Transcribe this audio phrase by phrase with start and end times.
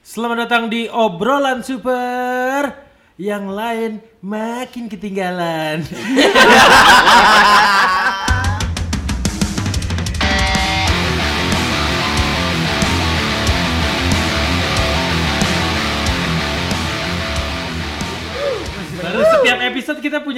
[0.00, 2.72] Selamat datang di obrolan super
[3.20, 5.84] yang lain makin ketinggalan.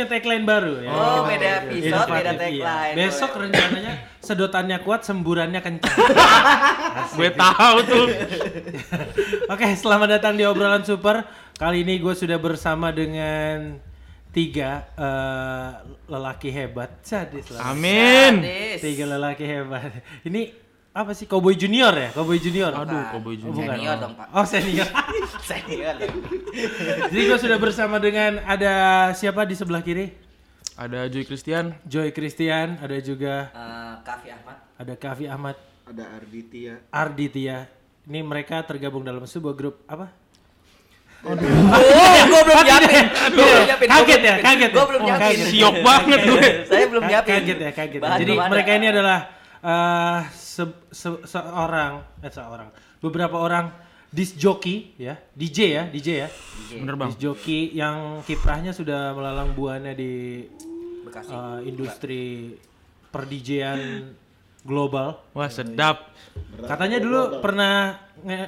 [0.03, 0.91] punya tagline baru ya.
[0.91, 2.41] Oh, beda episode, beda iya.
[2.43, 2.95] tagline.
[2.99, 5.99] Besok rencananya sedotannya kuat, semburannya kencang.
[7.19, 8.07] Gue tahu tuh.
[9.47, 11.23] Oke, selamat datang di obrolan super.
[11.55, 13.79] Kali ini gue sudah bersama dengan
[14.35, 15.71] tiga eh,
[16.11, 16.99] lelaki hebat.
[17.07, 17.71] Sadis lah.
[17.71, 18.43] Amin.
[18.43, 18.79] Sadis.
[18.83, 20.03] Tiga lelaki hebat.
[20.27, 20.51] Ini
[20.93, 21.25] apa sih?
[21.25, 22.09] Cowboy Junior ya?
[22.13, 22.69] Cowboy Junior.
[22.71, 23.05] Aduh, Bukan.
[23.11, 23.57] Cowboy Oh, Junior.
[23.57, 23.75] bukan.
[23.75, 24.27] Senior dong, Pak.
[24.31, 24.89] Oh, senior.
[25.51, 25.95] Senior.
[27.09, 28.73] Jadi gue sudah bersama dengan ada
[29.13, 30.13] siapa di sebelah kiri?
[30.75, 31.73] Ada Joy Christian.
[31.83, 34.57] Joy Christian, ada juga Eh, Kavi Ahmad.
[34.75, 37.59] ada Kavi Ahmad ada Arditya Arditya.
[38.03, 40.09] Ini mereka tergabung dalam sebuah grup apa?
[41.23, 41.39] Oh,
[42.27, 43.05] gue belum nyiapin.
[43.31, 43.89] Gue belum nyiapin.
[43.89, 44.75] Kaget ya, kaget ya?
[44.75, 45.25] Gue belum nyiapin.
[45.25, 45.47] kaget.
[45.49, 46.43] Siok banget gue.
[46.67, 47.33] Saya belum nyiapin.
[47.33, 47.95] Kaget ya, kaget.
[47.95, 48.03] ya.
[48.03, 49.19] Bahan Jadi mereka ini adalah
[49.63, 52.69] eh se- se- seorang, eh seorang,
[52.99, 53.71] beberapa orang
[54.11, 56.29] disc jockey ya, DJ ya, DJ ya.
[56.75, 57.09] Bener bang.
[57.09, 60.45] Disc jockey yang kiprahnya sudah melalang buana di
[61.07, 61.31] Bekasi.
[61.31, 62.23] eh, industri
[63.09, 64.13] perdijean
[64.63, 65.23] global.
[65.33, 66.11] Wah sedap.
[66.59, 67.99] Katanya dulu pernah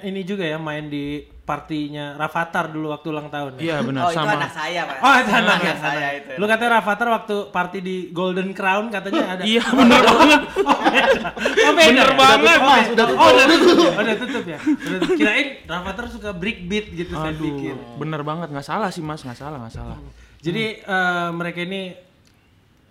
[0.03, 3.57] ini juga ya main di partinya Rafathar dulu waktu ulang tahun.
[3.57, 3.63] ya?
[3.63, 4.33] Iya benar Oh, itu sama.
[4.35, 4.97] anak saya, Pak.
[4.99, 6.19] Oh, itu anak ya, saya anak.
[6.19, 6.33] itu.
[6.37, 9.43] Lu katanya Rafathar waktu party di Golden Crown katanya ada.
[9.45, 10.41] Iya bener banget.
[10.65, 11.21] Oh, beda.
[11.37, 11.91] Oh, beda.
[11.91, 12.17] Bener ya?
[12.17, 12.59] banget.
[12.59, 13.77] Oh, udah, oh, udah tutup.
[13.91, 14.59] Oh, udah tutup ya.
[14.59, 15.17] Udah tutup.
[15.17, 17.75] Kirain Rafathar suka break beat gitu saya pikir.
[17.75, 19.99] Aduh, bener banget nggak salah sih mas, nggak salah nggak salah.
[20.39, 21.93] Jadi eh, mereka ini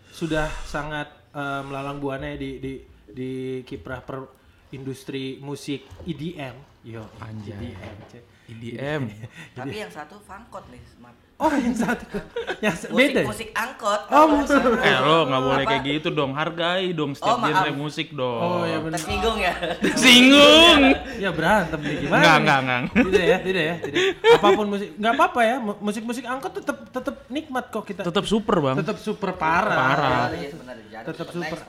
[0.10, 2.74] sudah sangat eh, melalang buana di di
[3.08, 3.32] di
[3.64, 4.30] kiprah per
[4.70, 6.56] industri musik EDM.
[6.84, 7.72] Yo, Anjay.
[7.72, 8.33] EDM.
[8.46, 9.02] IDM.
[9.58, 11.16] Tapi yang satu fangkot nih, Smart.
[11.36, 12.06] Oh, yang satu.
[12.64, 13.20] yang Musik, beda.
[13.20, 13.26] ya?
[13.26, 14.02] musik angkot.
[14.08, 14.62] Oh, musik.
[14.80, 17.50] Eh lo nggak boleh kayak gitu dong, hargai dong Oh, setiap maaf.
[17.58, 18.40] genre musik dong.
[18.40, 18.96] Oh, ya benar.
[18.96, 19.54] Tersinggung ya.
[20.04, 20.80] Singgung.
[21.18, 22.22] Ya berantem nih gimana?
[22.22, 22.80] Enggak, enggak, enggak.
[22.94, 24.02] Tidak ya, tidak ya, tidak.
[24.32, 25.56] Apa pun musik, nggak apa-apa ya.
[25.58, 28.02] mu- Musik-musik angkot tetap tetap nikmat kok kita.
[28.06, 28.76] Tetap super bang.
[28.80, 29.76] Tetap super parah.
[29.76, 30.22] Parah.
[30.32, 30.78] Benar.
[30.80, 31.60] Jadi, Tetap super.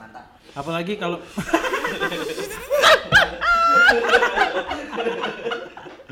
[0.55, 1.19] Apalagi kalau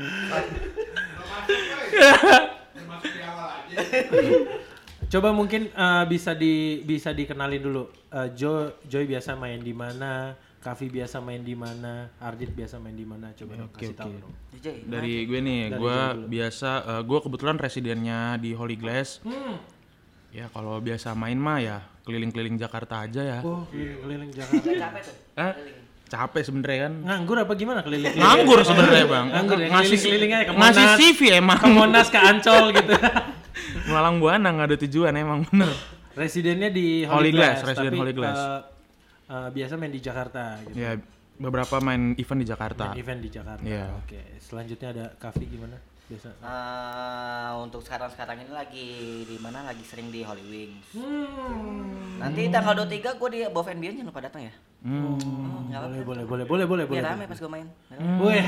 [5.12, 7.86] Coba mungkin eh, bisa di bisa dikenalin dulu.
[8.10, 10.34] Eh, Jo Joy biasa main di mana?
[10.64, 12.08] Kavi biasa main di mana?
[12.18, 13.36] Ardit biasa main di mana?
[13.36, 14.20] Coba dong, Oke, kasih tahu oke.
[14.24, 14.32] dong.
[14.88, 15.98] Dari gue nih, Dari gue
[16.32, 19.20] biasa, eh, gue kebetulan residennya di Holy Glass.
[19.22, 19.60] Hmm.
[20.32, 23.38] Ya kalau biasa main mah ya keliling-keliling Jakarta aja ya.
[23.44, 24.66] Oh, keliling Jakarta.
[24.66, 25.16] Nggak capek tuh.
[25.38, 25.52] Eh,
[26.14, 26.92] capek sebenarnya kan.
[27.02, 28.14] Nganggur apa gimana keliling?
[28.14, 29.26] Nganggur sebenarnya bang.
[29.34, 30.98] Nganggur ya, Ngasih keliling-keliling aja ke ngasih Monas.
[31.02, 31.58] CV emang.
[31.58, 32.92] Ke Monas ke Ancol gitu.
[33.90, 35.70] Melalang buana nggak ada tujuan emang bener.
[36.14, 38.38] Residennya di Holy Holy, Glass, Glass, residen tapi Holy Glass.
[39.24, 40.76] eh, biasa main di Jakarta gitu.
[40.78, 40.92] Ya
[41.34, 42.94] beberapa main event di Jakarta.
[42.94, 43.64] Main event di Jakarta.
[43.66, 43.90] Iya.
[43.98, 45.76] Oke, selanjutnya ada Kavi gimana?
[46.04, 46.28] Biasa.
[46.36, 48.88] Eh, untuk sekarang-sekarang ini lagi
[49.24, 50.84] di mana lagi sering di Holy Wings.
[50.92, 52.20] Hmm.
[52.20, 54.54] Nanti tanggal 23 gue di Above and Beyond jangan lupa datang ya.
[54.84, 55.16] Hmm.
[55.16, 57.00] Oh, Boleh, boleh, boleh, boleh, boleh, boleh.
[57.00, 57.66] Biar rame pas gue main.
[58.20, 58.44] Wih,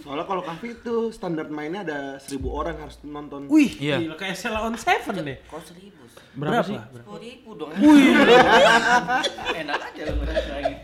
[0.00, 4.00] soalnya kalau kafe itu standar mainnya ada seribu orang harus nonton wih, Iya.
[4.00, 5.38] gila, kayak Sela on Seven nih.
[5.46, 6.24] Kok seribu sih?
[6.32, 6.80] Berapa, sih?
[6.80, 7.70] Sepuluh ribu dong.
[9.60, 10.74] Enak aja lu ngerasain lagi.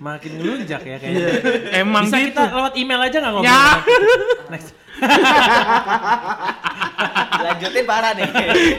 [0.00, 1.28] Makin ngelunjak ya kayaknya.
[1.76, 2.28] Emang Bisa gitu.
[2.32, 3.44] kita lewat email aja nggak ngomong?
[3.46, 3.60] Ya.
[4.56, 4.72] Next.
[7.42, 8.28] Lanjutin parah nih.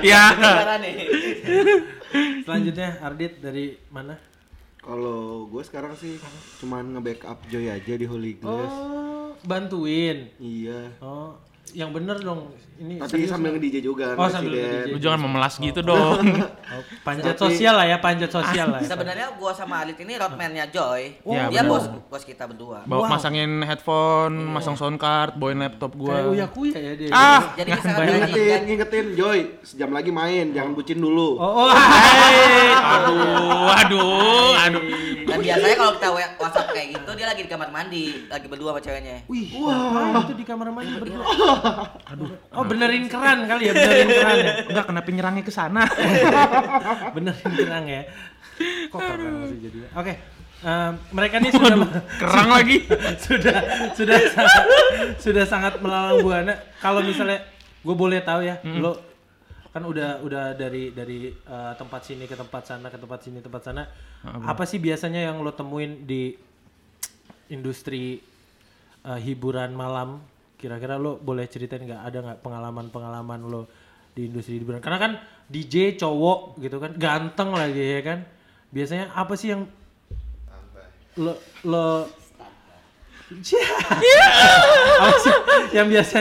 [0.02, 0.32] Ya.
[0.32, 0.96] Lanjutin parah nih.
[2.44, 4.16] Selanjutnya Ardit dari mana?
[4.78, 6.16] kalau gue sekarang sih
[6.64, 10.32] cuman nge-backup Joy aja di Holy Glass Oh, bantuin.
[10.40, 11.36] iya Oh,
[11.70, 12.52] yang bener dong.
[12.78, 14.70] Ini tapi sambil nge-DJ juga Oh, sambil residen.
[14.86, 14.94] nge-DJ.
[14.94, 16.22] Lu jangan memelas gitu dong.
[16.68, 18.84] Oh, panjat sosial lah ya, panjat sosial lah.
[18.84, 18.92] ya.
[18.92, 21.16] Sebenarnya gua sama Alit ini roadman-nya Joy.
[21.24, 22.84] Ya, Dia bos bos kita berdua.
[22.84, 26.36] Bawa masangin headphone, masang sound card, bawain laptop Kayak gua.
[26.36, 27.10] uya kuya ya dia.
[27.10, 27.96] Ah, Jadi Bayangin.
[27.96, 31.72] gaji ngingetin ngingetin Joy sejam lagi main jangan bucin dulu Oh, oh.
[32.28, 34.84] Hey, aduh, aduh, aduh.
[35.24, 38.82] Dan biasanya kalau kita WhatsApp kayak gitu dia lagi di kamar mandi, lagi berdua sama
[38.82, 39.18] ceweknya.
[39.26, 41.24] Wih, wah itu di kamar mandi berdua.
[42.14, 42.30] Aduh.
[42.56, 44.54] Oh, benerin keran kali ya, benerin keran ya.
[44.70, 45.84] Enggak kenapa nyerangnya ke sana.
[47.16, 48.02] benerin keran ya.
[48.90, 49.90] Kok keran sih jadinya?
[49.98, 50.14] Oke.
[50.58, 51.78] em, mereka nih sudah
[52.18, 52.78] Kerang lagi.
[53.30, 53.58] sudah
[53.94, 54.66] sudah sangat,
[55.22, 56.54] sudah sangat melalang buana.
[56.82, 57.46] Kalau misalnya
[57.86, 58.98] gue boleh tahu ya, lo
[59.70, 63.62] kan udah udah dari dari eh, tempat sini ke tempat sana ke tempat sini tempat
[63.62, 63.86] sana.
[64.26, 66.34] Apa sih biasanya yang lo temuin di
[67.54, 68.18] industri
[69.06, 70.18] eh, hiburan malam
[70.58, 72.02] kira-kira lo boleh ceritain nggak?
[72.02, 73.70] Ada nggak pengalaman-pengalaman lo
[74.18, 74.82] di industri hiburan?
[74.82, 75.12] Karena kan
[75.48, 78.20] DJ cowok gitu kan, ganteng lagi ya kan.
[78.74, 79.70] Biasanya apa sih yang
[81.18, 81.34] lo
[81.66, 82.10] lo
[85.04, 85.36] apa sih
[85.76, 86.18] yang biasa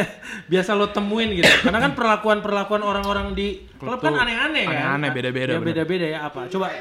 [0.50, 1.48] biasa lo temuin gitu?
[1.64, 4.74] Karena kan perlakuan perlakuan orang-orang di klub kan aneh-aneh kan?
[4.74, 6.50] aneh-aneh, beda-beda, ya, beda-beda ya apa?
[6.50, 6.74] Coba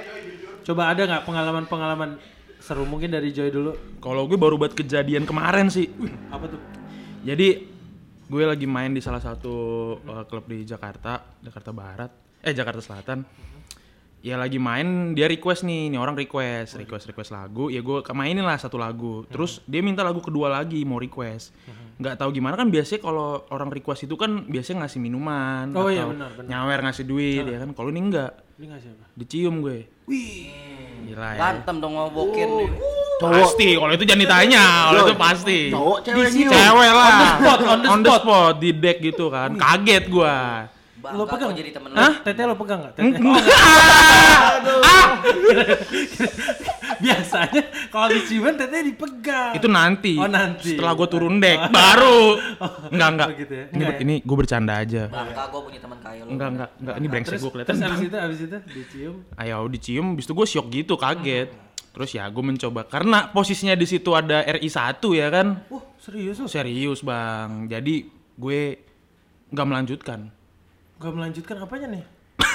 [0.66, 2.18] coba ada nggak pengalaman-pengalaman
[2.58, 4.02] seru mungkin dari Joy dulu?
[4.02, 5.86] Kalau gue baru buat kejadian kemarin sih.
[6.34, 6.75] apa tuh
[7.26, 7.48] Jadi
[8.30, 9.56] gue lagi main di salah satu
[9.98, 12.12] uh, klub di Jakarta, Jakarta Barat,
[12.46, 13.26] eh Jakarta Selatan.
[14.26, 18.42] Ya lagi main, dia request nih, nih orang request, request request lagu, ya gue mainin
[18.42, 19.22] lah satu lagu.
[19.30, 21.54] Terus dia minta lagu kedua lagi, mau request.
[22.02, 26.10] Nggak tahu gimana kan biasanya kalau orang request itu kan biasanya ngasih minuman Oh iya,
[26.10, 26.50] atau benar, benar.
[26.50, 27.70] nyawer ngasih duit ya kan.
[27.78, 29.80] Kalau ini enggak, ini nggak siapa dicium gue.
[31.06, 31.38] Gila ya.
[31.38, 32.70] Berantem dong ngobokin nih.
[33.16, 35.60] Pasti, kalau itu jangan ditanya, kalau itu pasti.
[35.72, 36.52] Cowok cewek nyium.
[36.52, 37.08] Cewek lah.
[37.08, 38.60] On the spot, on the spot.
[38.60, 39.56] di deck gitu kan.
[39.56, 40.68] Kaget gua.
[41.06, 41.54] Bangga Lo pegang?
[41.54, 42.02] jadi temen lu.
[42.02, 42.14] Hah?
[42.26, 43.22] tete lo pegang nggak tete
[47.04, 50.14] biasanya kalau diciuman tete dipegang Itu nanti.
[50.16, 50.76] Oh, nanti.
[50.76, 52.38] Setelah gua turun deck baru.
[52.94, 53.28] Enggak, enggak.
[53.28, 53.66] Oh, gitu ya?
[53.66, 54.00] Ini Enggak ya?
[54.02, 55.04] ini gua bercanda aja.
[55.08, 56.30] Bangga gue punya teman kaya lu.
[56.32, 56.96] Enggak, enggak, enggak.
[56.96, 57.74] Ini brengsek terus gua kelihatan.
[57.74, 61.50] terus abis itu abis itu dicium Ayo dicium, habis itu gue shock gitu, kaget.
[61.96, 65.48] Terus ya gue mencoba karena posisinya di situ ada RI 1 ya kan.
[65.68, 67.68] wah serius lo Serius, Bang.
[67.68, 68.04] Jadi
[68.36, 68.60] gue
[69.48, 70.20] nggak melanjutkan.
[70.96, 72.04] gak melanjutkan apanya nih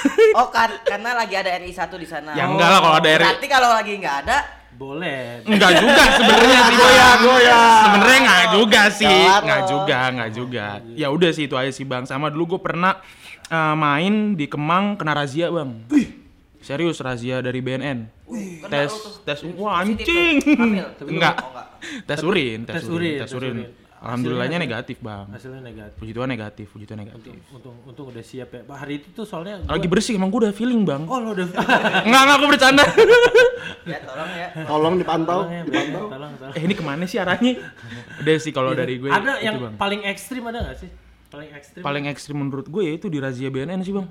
[0.39, 2.31] Oh kan karena lagi ada RI 1 di sana.
[2.33, 3.25] Ya enggak lah kalau ada RI.
[3.25, 4.37] Berarti kalau lagi nggak ada,
[4.81, 7.61] boleh Enggak juga sebenarnya sih Goya, goya.
[7.85, 10.65] Sebenarnya enggak juga sih, enggak juga, enggak juga.
[10.97, 12.09] Ya udah sih itu aja sih Bang.
[12.09, 12.97] Sama dulu gue pernah
[13.51, 15.85] eh, main di Kemang kena razia Bang.
[16.61, 18.21] Serius razia dari BNN.
[18.31, 18.93] kena tes
[19.25, 20.39] tes wah anjing.
[20.45, 20.97] Enggak.
[21.03, 21.35] Oh, enggak.
[22.05, 23.55] Tes urin, tes, tes urin, urin, tes tes urin.
[24.01, 25.25] Alhamdulillahnya Hasilnya- negatif, Bang.
[25.29, 27.37] hasilnya negatif Puji Tuhan negatif, puji Tuhan negatif.
[27.47, 30.41] untung untung udah siap ya Pak, hari itu tuh soalnya gua- Lagi bersih emang gue
[30.41, 31.05] udah feeling, Bang.
[31.05, 31.45] oh lo udah
[32.01, 32.83] Enggak, enggak aku bercanda.
[33.83, 34.47] Ya tolong ya.
[34.63, 35.39] Tolong dipantau.
[35.39, 36.05] tolong ya dipantau.
[36.07, 37.53] tolong tolong eh ini ke mana sih arahnya?
[38.19, 39.73] Udah sih kalau dari gue ada yang Bang.
[39.75, 40.89] paling ekstrim ada nggak sih
[41.27, 44.05] paling ekstrim paling ekstrim menurut gue ya itu di razia BNN sih bang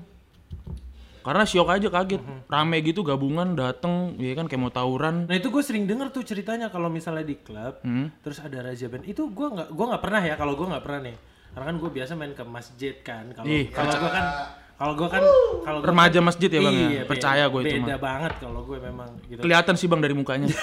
[1.21, 2.21] karena syok aja kaget.
[2.45, 5.25] Rame gitu gabungan dateng ya kan kayak mau tawuran.
[5.25, 8.09] Nah itu gue sering denger tuh ceritanya kalau misalnya di klub Hmm.
[8.19, 9.03] terus ada razia band.
[9.03, 11.15] Itu gue nggak gua nggak pernah ya kalau gue nggak pernah nih.
[11.51, 13.23] Karena kan gue biasa main ke masjid kan.
[13.31, 14.25] Kalau kalau gue kan
[14.73, 15.21] kalau gue kan
[15.61, 16.87] kalau Remaja kan- masjid ya, Bang, ya?
[16.89, 17.99] Iya, Percaya beda- gua itu beda mah.
[18.01, 19.39] banget kalau gue memang gitu.
[19.39, 20.49] Kelihatan sih bang dari mukanya.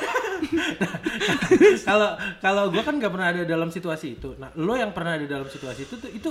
[1.81, 4.34] Kalau kalau gue kan nggak pernah ada dalam situasi itu.
[4.37, 6.31] Nah lo yang pernah ada dalam situasi itu tuh itu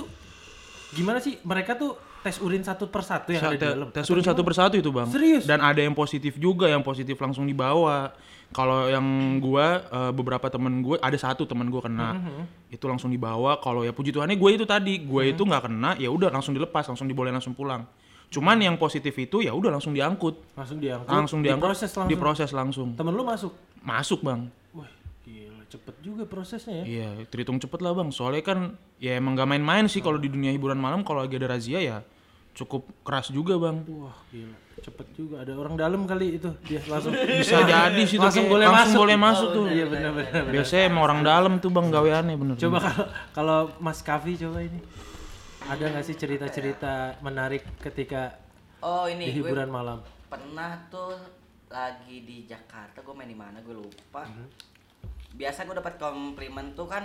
[0.94, 3.88] gimana sih mereka tuh tes urin satu persatu yang ada di dalam?
[3.94, 5.08] tes urin satu persatu itu bang.
[5.08, 5.44] Serius?
[5.46, 8.12] dan ada yang positif juga yang positif langsung dibawa.
[8.48, 9.04] Kalau yang
[9.44, 12.16] gua eh, beberapa temen gue ada satu temen gue kena.
[12.16, 12.72] Mm-hmm.
[12.72, 13.60] itu langsung dibawa.
[13.60, 15.04] Kalau ya puji Tuhannya gue itu tadi.
[15.04, 17.84] Gue itu nggak kena ya udah langsung dilepas langsung diboleh langsung pulang.
[18.32, 20.56] Cuman yang positif itu ya udah langsung diangkut.
[20.56, 21.12] Langsung diangkut.
[21.12, 22.08] Langsung diangkut diproses langsung.
[22.08, 22.88] diproses langsung.
[22.96, 23.52] Temen lo masuk?
[23.84, 24.48] Masuk bang
[25.68, 28.08] cepet juga prosesnya ya Iya, terhitung cepet lah bang.
[28.08, 28.58] Soalnya kan
[28.96, 31.98] ya emang gak main-main sih kalau di dunia hiburan malam kalau lagi ada razia ya
[32.52, 33.84] cukup keras juga bang.
[33.86, 35.34] Wah gila, cepet juga.
[35.40, 38.98] Ada orang dalam kali itu dia langsung Bisa jadi sih tuh langsung boleh langsung masuk.
[38.98, 39.64] boleh masuk tuh.
[39.68, 40.42] Iya benar benar.
[40.48, 42.54] Biasanya emang orang dalam tuh bang gaweannya bener.
[42.56, 44.80] Coba kalau kalau Mas Kavi coba ini
[45.64, 48.34] ada nggak sih cerita-cerita menarik ketika
[48.80, 49.98] Oh di ini gue hiburan malam?
[50.26, 51.14] pernah tuh
[51.68, 54.46] lagi di Jakarta gue main di mana gue lupa Mhm.
[55.30, 57.04] Biasa gue dapat komplimen tuh kan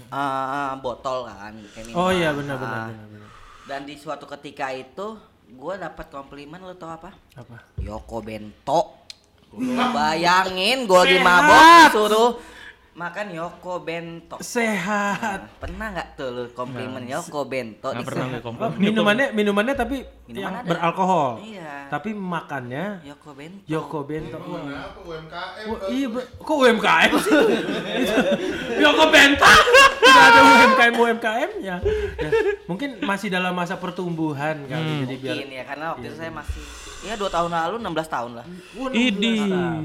[0.00, 2.14] eh, botol kan kayak Oh minuman.
[2.14, 2.88] iya benar benar Ah.
[2.88, 3.28] benar benar.
[3.66, 5.06] dan di suatu ketika itu
[5.50, 7.58] gue dapat komplimen lo tau apa Apa?
[7.78, 9.02] Yoko Bento
[9.50, 12.30] Lu bayangin gue lagi mabok disuruh
[12.90, 15.38] makan Yoko Bento Sehat.
[15.40, 18.70] Nah, pernah nggak tuh lu komplimen Yoko Bento Nggak di pernah gue Oh, komplain.
[18.76, 20.68] minumannya minumannya tapi Minuman yang ada.
[20.68, 21.30] beralkohol.
[21.40, 21.72] Iya.
[21.88, 24.36] Tapi makannya Yoko Bento Yoko Bento.
[24.36, 24.90] Wah.
[24.90, 25.66] Apa UMKM?
[25.66, 26.06] Wah, iya,
[26.36, 27.32] kok UMKM sih?
[28.82, 29.50] Yoko Bento.
[30.00, 31.76] Tidak ada UMKM UMKM ya.
[32.16, 32.30] ya.
[32.66, 36.62] Mungkin masih dalam masa pertumbuhan kali jadi biar mungkin ya karena waktu itu saya masih
[37.00, 38.46] ya dua tahun lalu 16 tahun lah
[38.92, 39.38] Idi,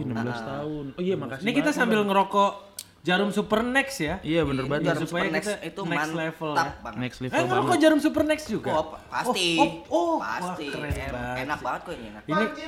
[0.03, 0.11] 16
[0.43, 0.85] tahun.
[0.93, 1.43] Oh iya makasih.
[1.45, 2.74] Ini kita sambil ngerokok
[3.05, 4.17] jarum super next ya.
[4.19, 4.81] Iya bener banget.
[4.81, 6.65] Biar Jarum supaya Super Next kita itu next mantap level ya.
[6.81, 6.97] banget.
[6.97, 7.83] Next Eh level ngerokok banget.
[7.85, 8.71] jarum super next juga?
[8.71, 9.49] Oh, pa- pasti.
[9.55, 10.15] Oh, oh, oh.
[10.17, 10.65] pasti.
[10.65, 11.35] Wah, keren En- banget.
[11.39, 12.23] enak banget kok ini enak.
[12.25, 12.45] Ini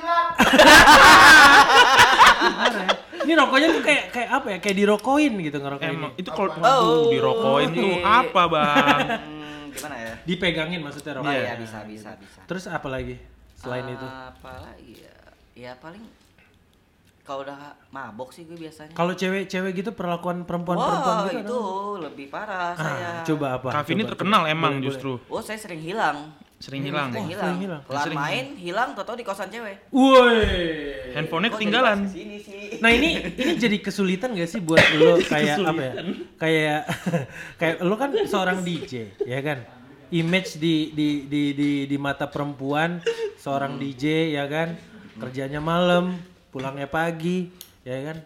[2.78, 2.86] ya.
[3.18, 4.58] Ini rokoknya tuh kayak kayak apa ya?
[4.58, 6.20] Kayak dirokoin gitu ngerokok Emang ini.
[6.22, 6.56] itu kalau Oh.
[6.56, 9.06] Waduh, dirokokin tuh apa bang?
[9.68, 10.14] Hmm, gimana ya?
[10.24, 11.40] Dipegangin maksudnya Oh rokoknya.
[11.40, 12.40] iya bisa bisa bisa.
[12.46, 13.18] Terus apa lagi
[13.54, 14.06] selain itu?
[14.06, 15.14] Apa lagi ya?
[15.54, 16.02] Ya paling
[17.28, 18.90] kalau udah mabok sih gue biasanya.
[18.90, 22.02] Kalau cewek-cewek gitu perlakuan perempuan-perempuan Wah, gitu itu ada?
[22.08, 23.10] lebih parah Ah, saya.
[23.22, 23.68] coba apa?
[23.70, 24.50] Kavi ini terkenal coba.
[24.50, 25.12] emang Boleh, justru.
[25.28, 26.32] Oh, saya sering hilang.
[26.58, 27.12] Sering hilang.
[27.12, 27.44] Sering Oh, hilang.
[27.44, 27.80] sering hilang.
[27.84, 29.76] Kelar Sering main, hilang, tau di kosan cewek.
[29.92, 30.40] Woi.
[31.12, 31.98] Handphonenya jadi ketinggalan.
[32.08, 32.80] Sini sih.
[32.80, 35.92] Nah ini ini jadi kesulitan gak sih buat lo kayak apa ya?
[36.34, 36.80] Kayak
[37.60, 38.92] kayak lo kan seorang DJ,
[39.22, 39.62] ya kan?
[40.08, 43.04] Image di di di di di mata perempuan
[43.36, 44.72] seorang DJ ya kan?
[45.14, 46.16] Kerjanya malam,
[46.58, 47.46] pulangnya pagi,
[47.86, 48.18] ya kan?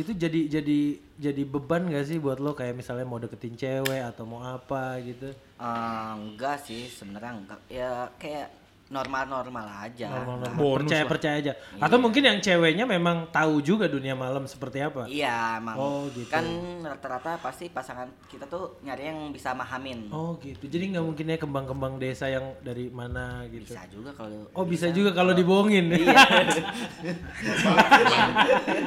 [0.00, 4.24] Itu jadi jadi jadi beban gak sih buat lo kayak misalnya mau deketin cewek atau
[4.24, 5.28] mau apa gitu?
[5.60, 7.60] Eh, enggak sih, sebenarnya enggak.
[7.68, 8.48] Ya kayak
[8.90, 10.10] normal-normal aja.
[10.10, 10.58] Normal-normal.
[10.58, 11.10] Bonus percaya lah.
[11.14, 11.52] percaya aja.
[11.78, 15.06] Atau mungkin yang ceweknya memang tahu juga dunia malam seperti apa?
[15.06, 15.76] Iya, emang.
[15.78, 16.26] Oh, gitu.
[16.26, 16.42] Kan
[16.82, 20.10] rata-rata pasti pasangan kita tuh nyari yang bisa mahamin.
[20.10, 20.66] Oh gitu.
[20.66, 23.70] Jadi nggak mungkin ya kembang-kembang desa yang dari mana gitu.
[23.70, 25.94] Bisa juga kalau Oh bisa juga kalau dibohongin.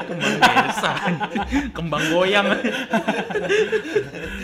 [0.03, 0.91] Kembang desa.
[1.71, 2.47] Kembang goyang.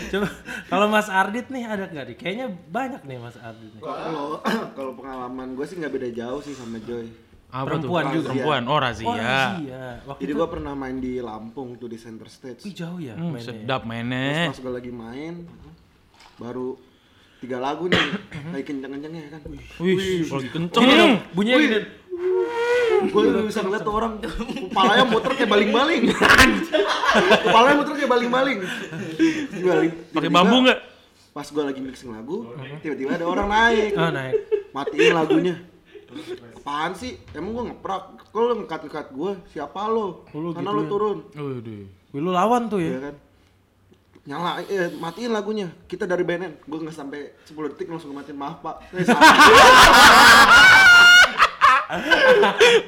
[0.08, 0.28] Coba
[0.72, 2.16] kalau Mas Ardit nih ada nggak nih?
[2.16, 3.82] Kayaknya banyak nih Mas Ardit nih.
[3.84, 4.40] Kalau
[4.72, 7.06] kalau pengalaman gue sih nggak beda jauh sih sama Joy.
[7.50, 8.14] Apa Perempuan tuh?
[8.16, 8.28] juga.
[8.30, 8.62] Perempuan.
[8.62, 9.10] Oh, Oh razia.
[9.58, 9.84] iya.
[10.04, 12.62] Waktu Jadi itu gue pernah main di Lampung tuh di center stage.
[12.62, 13.42] Wih, jauh ya Hmm, mainnya.
[13.44, 14.46] sedap Terus mainnya.
[14.46, 15.34] pas gue lagi main,
[16.36, 16.68] baru
[17.38, 17.98] tiga lagu nih,
[18.52, 19.40] lagi kenceng-kencengnya kan.
[19.78, 20.82] Wih, lagi kenceng.
[20.84, 21.78] Dong, bunyinya gini.
[23.02, 26.02] Gue udah bisa ngeliat tuh orang kepalanya muter kayak baling-baling.
[27.44, 28.58] kepalanya muter kayak baling-baling.
[30.12, 30.78] Pakai bambu nggak?
[31.30, 33.90] Pas gue lagi mixing lagu, tiba-tiba ada orang naik.
[33.96, 34.34] Oh naik.
[34.70, 35.54] Matiin lagunya.
[36.56, 37.14] Apaan sih?
[37.32, 38.02] Emang gue ngeprak?
[38.30, 40.26] Kalau lu ngekat-ngekat gue, siapa lo?
[40.26, 40.88] Oh, Karena gitu lu ya?
[40.88, 41.18] turun.
[41.30, 41.82] Waduh.
[42.10, 43.00] Wih, lu lawan tuh Iya ya.
[43.00, 43.14] kan?
[44.20, 45.68] Nyala, eh, matiin lagunya.
[45.86, 46.62] Kita dari BNN.
[46.62, 48.36] Gue nggak sampai 10 detik langsung matiin.
[48.36, 48.76] Maaf pak.
[48.90, 49.26] Saya salah.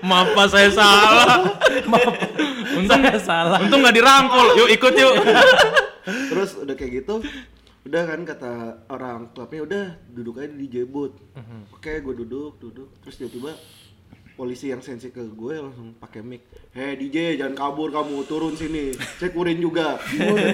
[0.01, 1.43] Maaf Pak, saya salah.
[1.91, 2.15] Maaf.
[2.73, 3.59] Untung Saya salah.
[3.59, 4.47] Untung nggak dirangkul.
[4.55, 5.15] Yuk ikut yuk.
[6.03, 7.19] Terus udah kayak gitu,
[7.83, 8.53] udah kan kata
[8.91, 9.85] orang klubnya udah
[10.15, 11.19] duduk aja di DJ booth.
[11.75, 12.89] Oke, gue duduk, duduk.
[13.03, 13.53] Terus tiba-tiba
[14.33, 16.47] polisi yang sensi ke gue langsung pakai mic.
[16.73, 18.95] Hei DJ, jangan kabur kamu, turun sini.
[18.95, 19.99] Cek urin juga.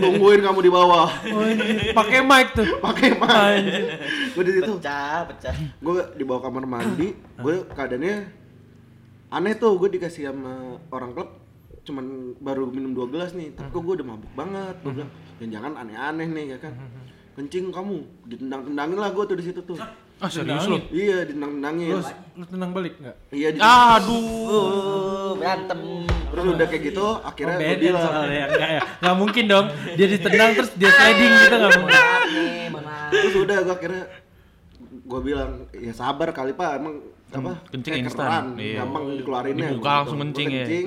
[0.03, 1.09] Tungguin kamu di bawah.
[1.31, 2.81] Oh, ini pakai mic tuh.
[2.81, 3.29] Pakai mic.
[3.29, 3.87] Anjir.
[4.33, 4.73] Gue di situ.
[4.81, 5.55] pecah, pecah.
[5.79, 8.17] gue dibawa kamar mandi gue keadaannya
[9.29, 11.31] aneh tuh gue dikasih sama orang klub
[11.85, 15.51] cuman baru minum dua gelas nih tapi kok gue udah mabuk banget gue bilang jangan
[15.53, 16.73] jangan aneh-aneh nih ya kan
[17.39, 17.95] kencing kamu
[18.27, 19.79] ditendang-tendangin lah gue tuh di situ tuh
[20.19, 20.83] Ah serius lu?
[20.91, 23.17] iya ditendang-tendangin Terus lu tenang balik nggak?
[23.31, 24.19] iya di Aduh.
[24.45, 25.79] Uh, berantem.
[26.29, 28.83] terus udah kayak gitu Oh, akhirnya gue beda bilang soalnya enggak ya.
[28.99, 29.67] Nggak mungkin dong.
[29.95, 31.99] Dia ditendang terus dia sliding gitu nggak mungkin.
[33.09, 34.05] Terus udah gue akhirnya
[35.09, 36.95] gue bilang ya sabar kali pak emang
[37.31, 38.43] apa kencing eh, instan.
[38.57, 38.83] Iya.
[38.83, 40.65] gampang dikeluarinnya Dibuka Gua langsung kencing ya.
[40.65, 40.85] kencing,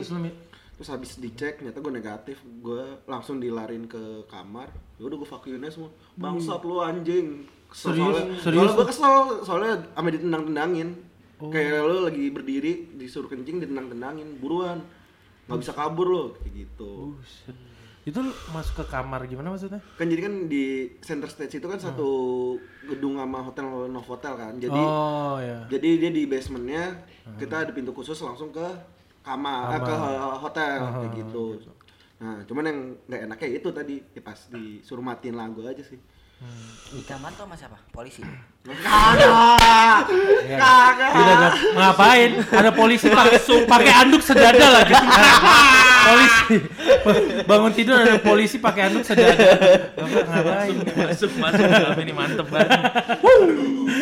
[0.82, 2.42] Terus habis dicek ternyata gue negatif.
[2.58, 4.66] Gue langsung dilarin ke kamar.
[4.98, 5.94] Ya udah gue fuck you semua.
[6.18, 7.46] Bangsat lu anjing.
[7.70, 8.02] Kesel Serius?
[8.02, 9.14] soalnya, Serius soalnya gue kesel.
[9.46, 10.90] Soalnya sama ditendang tendangin
[11.38, 14.82] kayak lu lagi berdiri disuruh kencing ditendang tendangin buruan.
[15.46, 17.14] Nggak bisa kabur lo kayak gitu.
[17.14, 17.58] Buset.
[18.02, 18.18] Itu
[18.50, 19.86] masuk ke kamar gimana maksudnya?
[19.94, 22.10] kan jadi kan di center stage itu kan satu
[22.90, 24.58] gedung sama hotel Novotel kan.
[24.58, 25.62] Jadi oh ya.
[25.70, 27.06] jadi dia di basementnya.
[27.38, 28.66] Kita ada pintu khusus langsung ke
[29.22, 29.94] kamar, eh, ke
[30.42, 31.46] hotel kayak gitu.
[32.22, 35.98] Nah, cuman yang nggak enaknya itu tadi ya pas disuruh matiin lagu aja sih.
[36.94, 37.78] Di kamar tuh sama siapa?
[37.94, 38.22] Polisi.
[38.62, 40.06] Kagak.
[40.53, 41.12] Kagak.
[41.18, 41.36] Udah
[41.74, 42.30] ngapain?
[42.46, 44.94] Ada polisi langsung pakai anduk sedada lagi.
[46.08, 46.56] polisi
[47.46, 49.34] bangun tidur ada polisi pakai anduk sedada.
[49.98, 50.75] Ngapain?
[51.10, 52.82] Masuk masuk dalam ini mantep banget.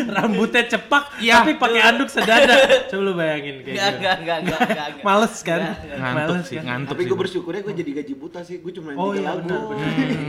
[0.09, 1.39] Rambutnya cepak Iya.
[1.39, 2.55] tapi pakai anduk sedada.
[2.91, 3.95] Coba lu bayangin kayak gitu.
[3.95, 4.87] enggak, enggak, enggak, enggak.
[5.07, 5.59] Males kan?
[5.87, 6.63] Ngantuk Males sih, kan?
[6.67, 7.07] ngantuk Tapi sih.
[7.07, 8.59] gue bersyukurnya gue jadi gaji buta sih.
[8.59, 9.47] Gue cuma Oh iya lagu.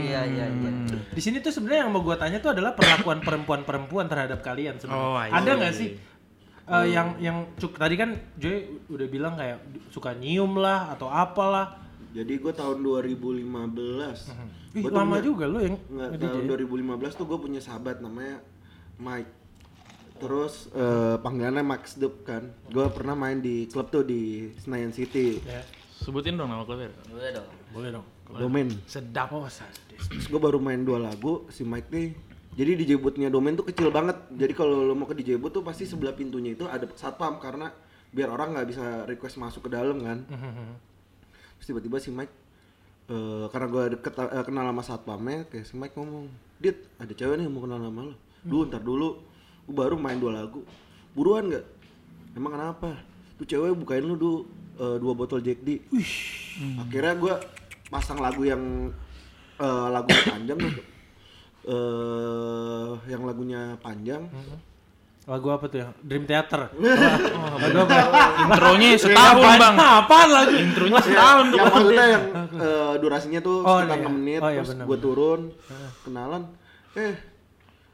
[0.07, 0.71] Iya, iya, iya.
[1.11, 5.07] Di sini tuh sebenarnya yang mau gua tanya tuh adalah perlakuan perempuan-perempuan terhadap kalian sebenarnya.
[5.07, 5.31] Oh, iya.
[5.33, 5.89] Ada nggak sih
[6.61, 9.59] eh, yang yang cuk tadi kan Joy udah bilang kayak
[9.89, 11.79] suka nyium lah atau apalah.
[12.11, 14.35] Jadi gue tahun 2015.
[14.71, 18.43] Ih, Gua lama punya- juga lo yang Nggak, tahun 2015 tuh gue punya sahabat namanya
[18.97, 19.31] Mike.
[20.15, 22.51] Terus eh, panggilannya Max Dub kan.
[22.67, 25.39] Gue pernah main di klub tuh di Senayan City.
[25.41, 25.63] Ya,
[25.93, 26.91] Sebutin dong nama klubnya.
[27.07, 27.47] Udah dong.
[27.71, 28.05] boleh dong.
[28.31, 28.67] Domain.
[28.85, 29.31] Sedap.
[29.31, 30.07] Oh, sadis.
[30.07, 32.09] Terus gue baru main dua lagu si Mike nih.
[32.51, 34.17] Jadi DJ bootnya Domain tuh kecil banget.
[34.29, 37.71] Jadi kalau lo mau ke DJ boot tuh pasti sebelah pintunya itu ada satpam karena
[38.11, 40.27] biar orang nggak bisa request masuk ke dalam kan.
[41.57, 42.33] Terus tiba-tiba si Mike
[43.07, 46.27] eh, karena gue deket eh, kenal sama satpamnya kayak si Mike ngomong,
[46.59, 49.09] "Dit, ada cewek nih yang mau kenal sama lo." Dulu ntar dulu.
[49.63, 50.65] Gue baru main dua lagu.
[51.15, 51.65] Buruan nggak?
[52.35, 52.99] Emang kenapa?
[53.39, 54.39] Tuh cewek bukain lu dulu.
[54.75, 55.77] eh, dua botol Jack D.
[56.81, 57.33] Akhirnya gue
[57.87, 58.89] pasang lagu yang
[59.55, 60.57] eh, lagu panjang
[61.61, 64.25] Eh, yang lagunya panjang.
[65.21, 66.67] Lagu apa tuh yang Dream Theater?
[66.73, 67.97] oh, lagu apa?
[68.43, 69.75] Intronya setahun bang.
[69.77, 70.53] Apaan lagu?
[70.57, 71.57] Intronya setahun tuh.
[71.57, 72.23] yang maksudnya yang
[72.57, 74.09] eh, durasinya tuh Oh, sekitar iya.
[74.09, 75.41] 6 menit Oh, iya, terus gue turun
[76.01, 76.41] kenalan
[76.91, 77.13] eh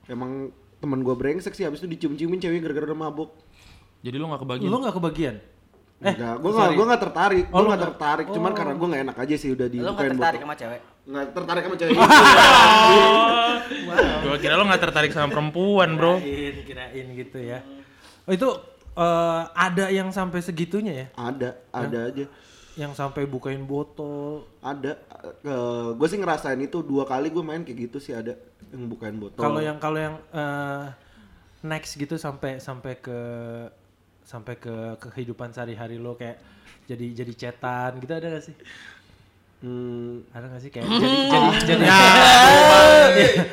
[0.07, 3.35] emang teman gue brengsek sih habis itu dicium-ciumin cewek gara-gara udah mabuk
[3.99, 4.69] Jadi lu gak kebagian?
[4.71, 5.35] Lu gak kebagian?
[5.97, 8.87] Eh, Enggak, gue gak, gua gak tertarik, Oh, gue gak nggak- tertarik, cuman karena gue
[8.87, 10.81] gak enak aja sih udah Lo nggak dibukain tertarik sama cewek?
[11.07, 11.95] Nggak tertarik sama cewek
[14.27, 16.19] Gua kira lu gak tertarik sama perempuan bro.
[16.19, 17.63] kirain, kirain gitu ya.
[18.27, 18.49] Oh, itu
[18.93, 21.07] eh, ada yang sampai segitunya ya?
[21.15, 22.25] Ada, ada aja,
[22.75, 24.45] Yang sampai bukain botol.
[24.59, 24.99] ada.
[25.95, 28.35] gue sih ngerasain itu dua kali gue main kayak gitu sih ada
[28.69, 29.41] yang bukain botol.
[29.41, 30.85] Kalau yang kalau yang eh,
[31.63, 33.19] next gitu sampai sampai ke
[34.27, 36.37] sampai ke kehidupan sehari-hari lo kayak
[36.85, 38.55] jadi jadi cetan gitu ada gak sih?
[39.57, 41.83] Hmm, Ada gak sih kayak jadi jadi jadi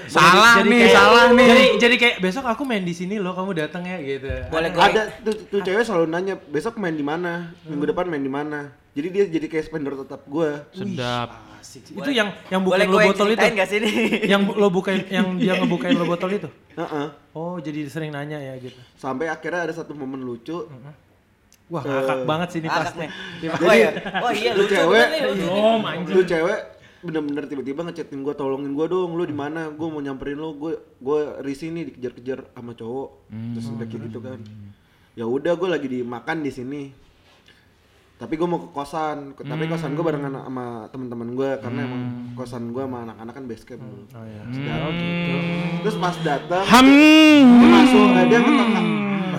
[0.06, 1.46] Salah jadi nih, kayak- salah nih.
[1.46, 4.28] Jadi jadi kayak besok aku main di sini loh, kamu datang ya gitu.
[4.48, 8.28] Boleh Ada- tuh, tuh cewek selalu nanya besok main di mana, minggu depan main di
[8.28, 8.68] mana.
[8.92, 10.50] Jadi dia jadi kayak spender tetap gue.
[10.70, 11.40] Sedap.
[11.56, 11.94] Asik sih.
[11.96, 13.46] Itu yang yang boleh bukain lo botol itu.
[13.50, 13.94] gak sih nih?
[14.36, 16.48] Yang bu- lo bukain yang dia ngebukain lo botol itu.
[16.74, 17.06] Heeh.
[17.32, 18.76] Oh, jadi sering nanya ya gitu.
[18.94, 20.68] Sampai akhirnya ada satu momen lucu.
[21.66, 22.98] Wah, ngakak banget sih ini pasti.
[23.00, 23.10] nih.
[23.50, 23.88] Oh iya,
[24.20, 26.12] oh iya Lu lucu cewek, lucu.
[26.12, 26.60] lu cewek
[27.00, 29.12] bener-bener tiba-tiba ngechatin gue tolongin gue dong.
[29.12, 29.68] Lu di mana?
[29.68, 30.52] Gue mau nyamperin lu.
[30.54, 33.08] Gue gue risih nih dikejar-kejar sama cowok.
[33.52, 34.38] Terus udah kayak gitu kan.
[35.12, 36.82] Ya udah gue lagi dimakan di sini.
[38.14, 39.32] Tapi gue mau ke kosan.
[39.34, 42.02] Tapi kosan gue barengan sama teman-teman gue karena emang
[42.32, 43.80] kosan gue sama anak-anak kan base camp.
[43.80, 44.42] Dulu Oh iya.
[44.48, 44.92] Sedap.
[45.80, 46.86] terus pas datang Ham.
[46.88, 48.08] dia masuk.
[48.10, 48.68] Eh, dia ngetok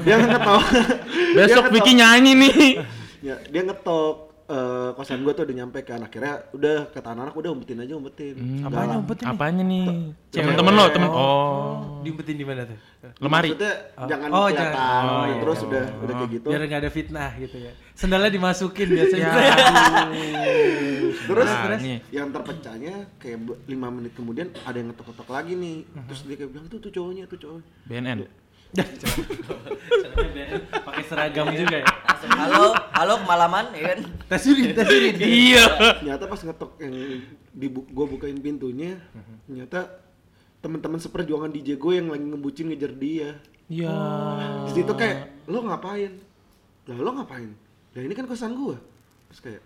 [0.06, 0.62] dia ngetok
[1.36, 1.74] Besok Dia ngetok.
[1.74, 2.72] Vicky nyanyi nih.
[3.20, 7.50] ya dia ngetok eh, kosan gue tuh udah nyampe kan akhirnya udah kata anak udah
[7.50, 9.02] umpetin aja umpetin Apanya Dalam.
[9.02, 9.26] umpetin?
[9.26, 9.86] Apanya nih?
[10.30, 10.38] Cewek.
[10.38, 11.10] Temen-temen lo, temen.
[11.10, 12.00] Oh.
[12.02, 12.78] Diumpetin di mana tuh?
[13.18, 13.50] Lemari.
[13.50, 13.74] maksudnya
[14.06, 15.04] jangan Oh, kelihatan jangan.
[15.04, 15.36] Oh, iya.
[15.42, 17.72] terus udah udah kayak gitu Biar nggak ada fitnah gitu ya.
[17.94, 19.26] Sendalnya dimasukin biasanya.
[19.26, 19.34] Ya.
[21.26, 22.00] terus Nah, terus nih.
[22.12, 26.68] yang terpecahnya kayak lima menit kemudian ada yang ngetok-ngetok lagi nih terus dia kayak bilang
[26.68, 28.20] tuh tuh cowoknya tuh cowoknya BNN.
[30.86, 31.88] Pakai seragam juga ya.
[32.26, 34.00] Halo, halo kemalaman, ya kan?
[34.32, 35.14] Tes urin, tes urin.
[35.20, 35.66] Iya.
[36.02, 36.96] ternyata pas ngetok yang
[37.56, 39.00] di gue bukain pintunya
[39.48, 40.04] ternyata
[40.60, 43.94] teman-teman seperjuangan DJ gue yang lagi ngebucin ngejar dia Iya.
[44.70, 46.14] Di situ kayak lo ngapain?
[46.86, 47.50] Lah lo ngapain?
[47.98, 48.78] Lah ini kan kosan gua.
[49.30, 49.62] Terus kayak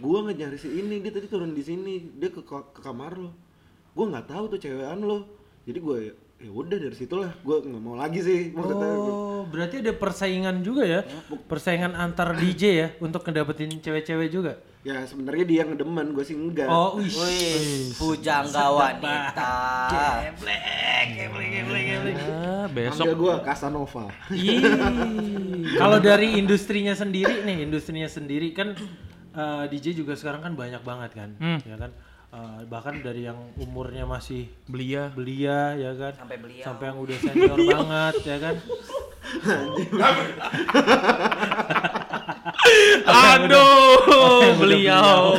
[0.00, 3.32] gua nggak nyari si ini, dia tadi turun di sini, dia ke, ke kamar lo.
[3.96, 5.24] Gua nggak tahu tuh cewekan lo.
[5.64, 5.96] Jadi gua
[6.40, 8.88] ya ya udah dari situlah gua nggak mau lagi sih maksudnya.
[8.90, 11.00] gua- Oh, berarti ada persaingan juga ya?
[11.44, 14.56] Persaingan antar DJ ya untuk ngedapetin cewek-cewek juga.
[14.80, 16.64] Ya sebenarnya dia yang demen, gua sih enggak.
[16.64, 17.92] Oh, wih.
[17.94, 19.52] Pujangga wanita.
[20.22, 20.60] Geblek,
[21.14, 22.14] geblek, geblek, geblek.
[22.18, 23.04] Ah, besok.
[23.04, 24.04] Panggil gua Casanova.
[24.30, 24.64] Ih.
[25.80, 28.72] Kalau dari industrinya sendiri nih, industrinya sendiri kan
[29.30, 31.60] eh, DJ juga sekarang kan banyak banget kan, Hmm.
[31.60, 31.92] ya kan.
[32.30, 35.10] Eh, bahkan dari yang umurnya masih Belia.
[35.18, 36.62] belia ya kan, Sampai beliau.
[36.62, 38.54] sampai yang udah senior banget ya kan.
[43.10, 45.34] Aduh, beliau.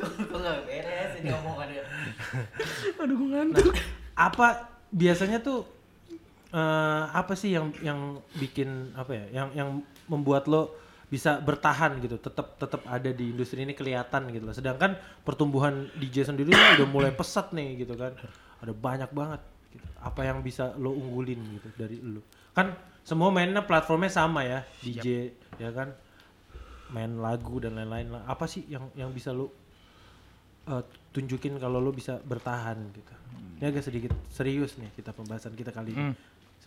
[0.00, 0.16] Kok
[0.64, 1.84] beres ini omongannya?
[4.16, 5.68] Apa biasanya tuh
[6.50, 9.68] eh, apa sih yang yang bikin apa ya, yang yang
[10.08, 10.72] membuat lo
[11.08, 14.56] bisa bertahan gitu, tetap tetap ada di industri ini kelihatan gitu loh.
[14.56, 18.12] Sedangkan pertumbuhan DJ sendiri udah mulai pesat nih gitu kan,
[18.60, 19.40] ada banyak banget.
[19.72, 19.84] Gitu.
[20.04, 22.20] Apa yang bisa lo unggulin gitu dari lo?
[22.52, 22.76] Kan
[23.08, 25.96] semua mainnya platformnya sama ya, DJ ya kan,
[26.92, 28.22] main lagu dan lain-lain lah.
[28.28, 29.48] Apa sih yang yang bisa lo
[30.68, 30.84] eh,
[31.16, 33.12] tunjukin kalau lo bisa bertahan gitu.
[33.58, 36.12] Ini agak sedikit serius nih kita pembahasan kita kali ini.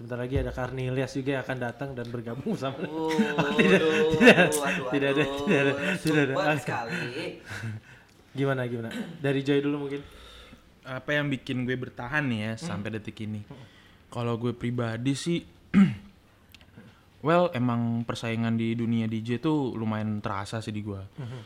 [0.02, 2.74] Sebentar lagi ada Karnilias juga yang akan datang dan bergabung sama.
[2.82, 3.14] Uh,
[3.62, 4.50] tidak, aduh, tidak, aduh,
[4.90, 6.58] tidak ada, aduh, tidak ada, tidak ada.
[6.58, 6.98] sekali.
[8.42, 8.90] Gimana gimana?
[9.22, 10.02] Dari Joy dulu mungkin.
[10.90, 13.46] Apa yang bikin gue bertahan nih ya sampai detik ini?
[14.10, 15.46] Kalau gue pribadi sih
[17.22, 20.98] Well, emang persaingan di dunia DJ tuh lumayan terasa sih di gue.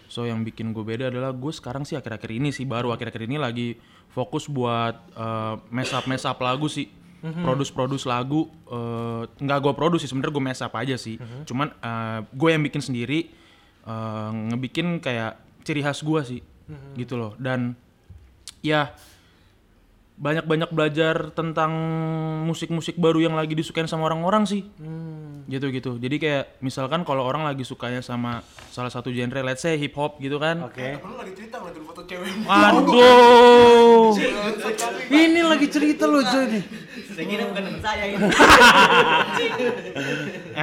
[0.07, 3.35] So yang bikin gue beda adalah gue sekarang sih akhir-akhir ini sih baru akhir-akhir ini
[3.35, 3.75] lagi
[4.15, 6.87] fokus buat uh, mess up mess up lagu sih.
[7.25, 11.17] Produce-produce lagu eh, nggak gue produce sih sebenarnya gue mess up aja sih.
[11.47, 13.29] Cuman eh, gue yang bikin sendiri
[13.87, 16.41] eh, ngebikin kayak ciri khas gue sih.
[16.93, 17.33] Gitu loh.
[17.41, 17.73] Dan
[18.61, 18.93] ya
[20.15, 21.75] banyak-banyak belajar tentang
[22.47, 24.63] musik-musik baru yang lagi disukain sama orang-orang sih.
[24.79, 25.43] Hmm.
[25.51, 25.99] Gitu-gitu.
[25.99, 28.39] Jadi kayak misalkan kalau orang lagi sukanya sama
[28.71, 30.63] salah satu genre, let's say hip hop gitu kan.
[30.63, 31.03] Oke.
[31.03, 32.31] Lu lagi cerita ngeliatin foto cewek.
[32.47, 34.15] Aduh.
[35.11, 36.63] Ini lagi cerita lo coy nih.
[37.11, 38.19] Saya kira bukan teman saya ini.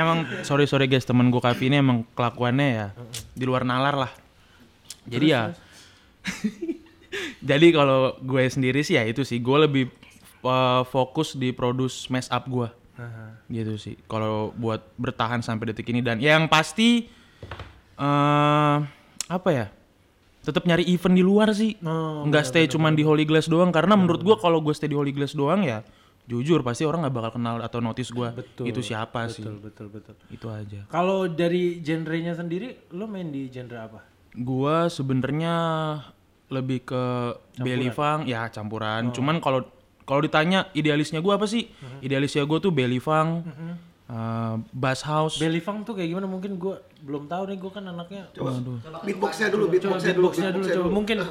[0.01, 2.87] emang sorry sorry guys temen gue Kavi ini emang kelakuannya ya
[3.37, 4.13] di luar nalar lah.
[5.05, 5.53] Jadi ya.
[7.51, 9.85] jadi kalau gue sendiri sih ya itu sih gue lebih
[10.45, 12.69] uh, fokus di produce mess up gue.
[13.51, 13.95] Gitu sih.
[14.07, 17.11] Kalau buat bertahan sampai detik ini dan yang pasti
[17.99, 18.77] eh
[19.29, 19.67] apa ya?
[20.43, 21.79] Tetap nyari event di luar sih.
[21.87, 24.99] Oh, nggak stay cuman di Holy Glass doang karena menurut gua kalau gue stay di
[24.99, 25.87] Holy Glass doang ya
[26.23, 28.71] jujur pasti orang nggak bakal kenal atau notice Betul.
[28.71, 29.43] itu siapa sih.
[29.43, 30.15] Betul betul betul.
[30.31, 30.87] Itu aja.
[30.87, 34.01] Kalau dari genrenya sendiri, lo main di genre apa?
[34.39, 35.55] Gua sebenarnya
[36.53, 37.03] lebih ke
[37.57, 39.09] belly funk ya campuran.
[39.11, 39.65] Cuman kalau
[40.05, 41.73] kalau ditanya idealisnya gua apa sih?
[42.05, 43.49] Idealisnya gua tuh belly funk,
[44.07, 45.41] eh, bass house.
[45.41, 46.29] Belly funk tuh kayak gimana?
[46.29, 47.57] Mungkin gue belum tahu nih.
[47.57, 48.29] Gue kan anaknya.
[49.03, 50.65] Beatboxnya dulu, Coba beatboxnya dulu, beatboxnya dulu.
[50.69, 51.19] Coba mungkin.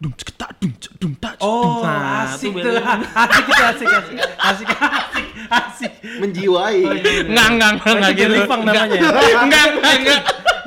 [0.00, 1.84] Dum cek tak, dum cek, dum tak, Oh.
[1.84, 2.72] Nah, asik tuh.
[3.20, 5.92] Asik itu asik asik asik asik asik.
[6.24, 6.80] Menjiwai.
[7.28, 8.32] Enggak, enggak, enggak, enggak Itu gitu.
[8.32, 8.96] belly funk namanya.
[8.96, 10.20] Enggak, enggak, enggak.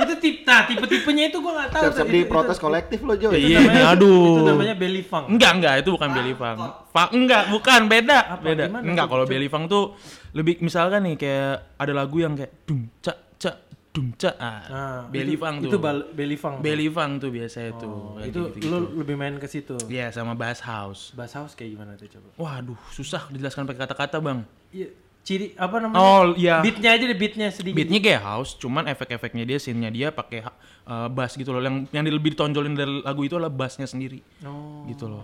[0.06, 1.84] itu nah tipe-tipenya itu gue nggak tahu.
[1.84, 3.30] Siap-siap di Itu- protes itu- kolektif lo, Jo.
[3.30, 4.28] Iya, namanya- aduh.
[4.30, 5.26] Itu namanya belly funk.
[5.28, 6.60] Enggak, enggak, itu bukan belly funk.
[6.90, 8.20] Funk enggak, bukan, beda.
[8.30, 8.44] Apa?
[8.44, 8.64] Beda.
[8.68, 8.84] Gimana?
[8.86, 9.84] Enggak, kalau belly funk tuh
[10.32, 13.56] lebih misalkan nih kayak ada lagu yang kayak dum cak cak
[13.90, 14.36] dum cak.
[14.36, 15.70] Ah, Nah, belly itu- funk tuh.
[15.70, 16.56] Itu bal- belly funk.
[16.60, 18.18] belly funk tuh biasanya tuh.
[18.18, 19.78] Oh, itu lo lebih main ke situ.
[19.86, 21.14] Iya, sama bass house.
[21.14, 22.30] Bass house kayak gimana tuh coba?
[22.36, 24.50] Waduh, susah dijelaskan pakai kata-kata, Bang.
[24.70, 24.90] Iya,
[25.24, 25.98] ciri apa namanya?
[25.98, 26.60] Oh, iya.
[26.60, 27.74] Beatnya aja deh, beatnya sedikit.
[27.74, 31.60] Beatnya kayak house, cuman efek-efeknya dia, scene-nya dia pakai uh, bass gitu loh.
[31.60, 34.84] Yang yang lebih ditonjolin dari lagu itu adalah bassnya sendiri, Oh.
[34.86, 35.24] gitu loh.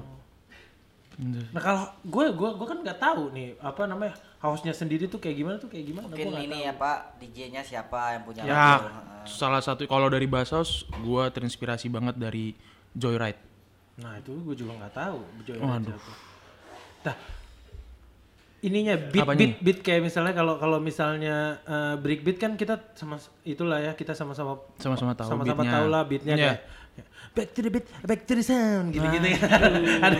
[1.52, 5.36] Nah kalau gue gue gue kan nggak tahu nih apa namanya house-nya sendiri tuh kayak
[5.36, 6.08] gimana tuh kayak gimana.
[6.08, 6.64] Mungkin Gua ini tahu.
[6.64, 8.88] ya Pak, DJ-nya siapa yang punya Ya, lagu.
[8.88, 9.24] Heeh.
[9.28, 12.56] salah satu kalau dari bass house, gue terinspirasi banget dari
[12.90, 13.36] Joyride.
[14.00, 15.20] Nah itu gue juga nggak tahu.
[15.44, 15.92] Joyride Waduh.
[15.92, 16.12] siapa.
[17.02, 17.16] Nah
[18.60, 19.40] ininya beat Apanya?
[19.40, 23.92] beat beat kayak misalnya kalau kalau misalnya eh, break beat kan kita sama itulah ya
[23.94, 25.74] kita sama-sama Sama-sama tahu sama-sama beatnya.
[25.74, 26.44] tahu lah beatnya Iya.
[26.46, 26.60] kayak
[27.30, 29.40] back to the beat back to the sound gitu gitu ya
[30.02, 30.18] ada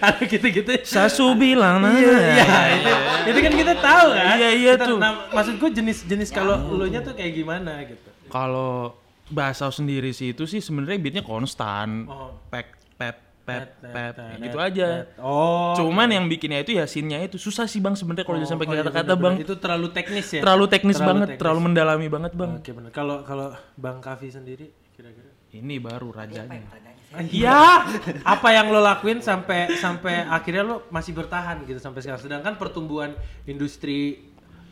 [0.00, 1.92] ada gitu gitu Sasu bilang nah.
[1.92, 2.90] Iya, iya, itu,
[3.26, 4.24] itu kan kita tahu kan.
[4.34, 4.96] Iya, iya Kita- tuh.
[4.96, 8.08] Nah, maksud gue jenis-jenis kalau lo nya tuh kayak gimana gitu.
[8.26, 8.94] Kalau
[9.34, 12.30] house sendiri sih itu sih sebenarnya beatnya konstan, Oh.
[12.48, 15.06] pep pep pep net, gitu aja.
[15.22, 15.78] Oh.
[15.78, 18.66] Cuman yang bikinnya itu ya scene-nya itu susah sih bang sebenarnya kalau oh, udah sampai
[18.66, 19.34] oh, iya, kata-kata bang.
[19.38, 20.42] Itu terlalu teknis ya.
[20.42, 21.40] Terlalu teknis banget, teknis.
[21.40, 22.50] terlalu mendalami banget bang.
[22.58, 22.90] Oke benar.
[22.90, 25.30] Kalau kalau Bang Kavi sendiri kira-kira.
[25.54, 26.58] Ini baru rajanya.
[26.66, 27.86] Tanyanya Iya.
[28.34, 32.20] apa yang lo lakuin sampai sampai akhirnya lo masih bertahan gitu sampai sekarang.
[32.20, 33.14] Sedangkan pertumbuhan
[33.46, 34.26] industri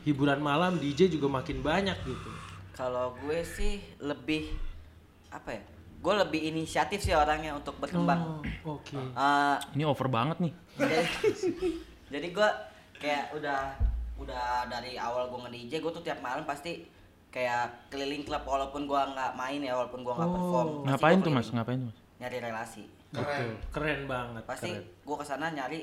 [0.05, 2.31] hiburan malam DJ juga makin banyak gitu.
[2.75, 4.51] Kalau gue sih lebih
[5.31, 5.65] apa ya?
[6.05, 8.45] Gue lebih inisiatif sih orangnya untuk berkembang.
[8.69, 8.93] Oh, Oke.
[8.93, 10.53] Eh, Ini over banget nih.
[10.77, 11.01] jadi,
[12.21, 12.49] jadi gue
[13.01, 13.61] kayak udah
[14.21, 16.85] udah dari awal gue nge-DJ gue tuh tiap malam pasti
[17.33, 20.69] kayak keliling klub walaupun gue nggak main ya walaupun gue nggak perform.
[20.69, 21.49] pasti Ngapain tuh mas?
[21.51, 21.99] Ngapain tuh mas?
[22.21, 22.85] Nyari relasi.
[23.11, 23.51] Betul.
[23.75, 24.43] Keren banget.
[24.47, 24.85] Pasti keren.
[25.09, 25.81] gue ke sana nyari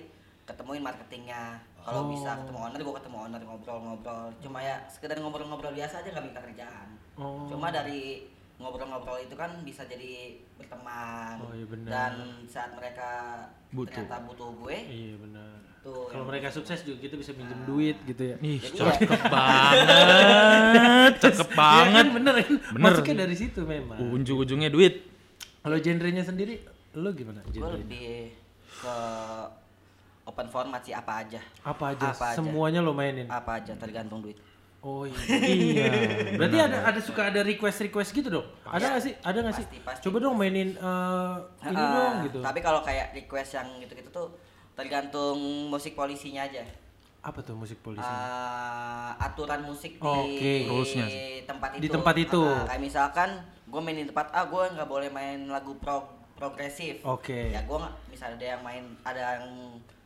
[0.48, 1.60] ketemuin marketingnya.
[1.82, 4.28] Kalau bisa ketemu owner gue ketemu owner ngobrol-ngobrol.
[4.38, 6.88] Cuma ya sekedar ngobrol-ngobrol biasa aja nggak minta kerjaan.
[7.18, 7.50] Oh.
[7.50, 8.30] Cuma dari
[8.62, 11.36] ngobrol-ngobrol itu kan bisa jadi berteman.
[11.42, 11.90] Oh, iya benar.
[11.90, 12.14] Dan
[12.46, 13.10] saat mereka
[13.70, 13.92] Butuh.
[13.92, 15.54] ternyata butuh gue, Iya benar.
[15.82, 18.36] Tuh, Kalau mereka sukses juga kita bisa minjem duit gitu ya.
[18.38, 21.96] Ih, Jadi cakep banget, cakep Iya banget.
[21.98, 22.54] kan bener kan?
[22.70, 22.84] Bener.
[22.86, 23.98] Masuknya dari situ memang.
[23.98, 25.10] Ujung-ujungnya duit.
[25.60, 26.62] Kalau genrenya sendiri,
[26.94, 27.42] lo gimana?
[27.44, 28.30] gue lebih
[28.78, 28.96] ke
[30.24, 31.42] open format sih apa aja.
[31.66, 32.14] Apa aja?
[32.14, 32.38] Apa aja.
[32.38, 33.26] Semuanya lo mainin.
[33.26, 34.38] Apa aja tergantung duit.
[34.82, 35.14] Oh iya.
[35.46, 35.90] iya.
[36.42, 38.48] Berarti ada ada suka ada request request gitu dong?
[38.66, 39.14] Ada nggak sih?
[39.22, 39.66] Ada nggak sih?
[39.70, 40.02] Pasti, pasti.
[40.10, 41.36] Coba dong mainin eh,
[41.70, 42.40] ini Ah, dong gitu.
[42.42, 44.34] Tapi kalau kayak request yang gitu-gitu tuh
[44.74, 45.38] tergantung
[45.70, 46.66] musik polisinya aja.
[47.22, 48.02] Apa tuh musik polisi?
[48.02, 50.66] Ah, aturan musik di Oke.
[50.66, 51.06] Rulesnya.
[51.46, 51.82] tempat itu.
[51.86, 52.42] Di tempat itu.
[52.42, 53.30] Ah, kayak misalkan
[53.70, 57.06] gue main di tempat A, gue nggak boleh main lagu pro progresif.
[57.06, 57.54] Oke.
[57.54, 59.46] Ya gue nggak, misalnya ada yang main, ada yang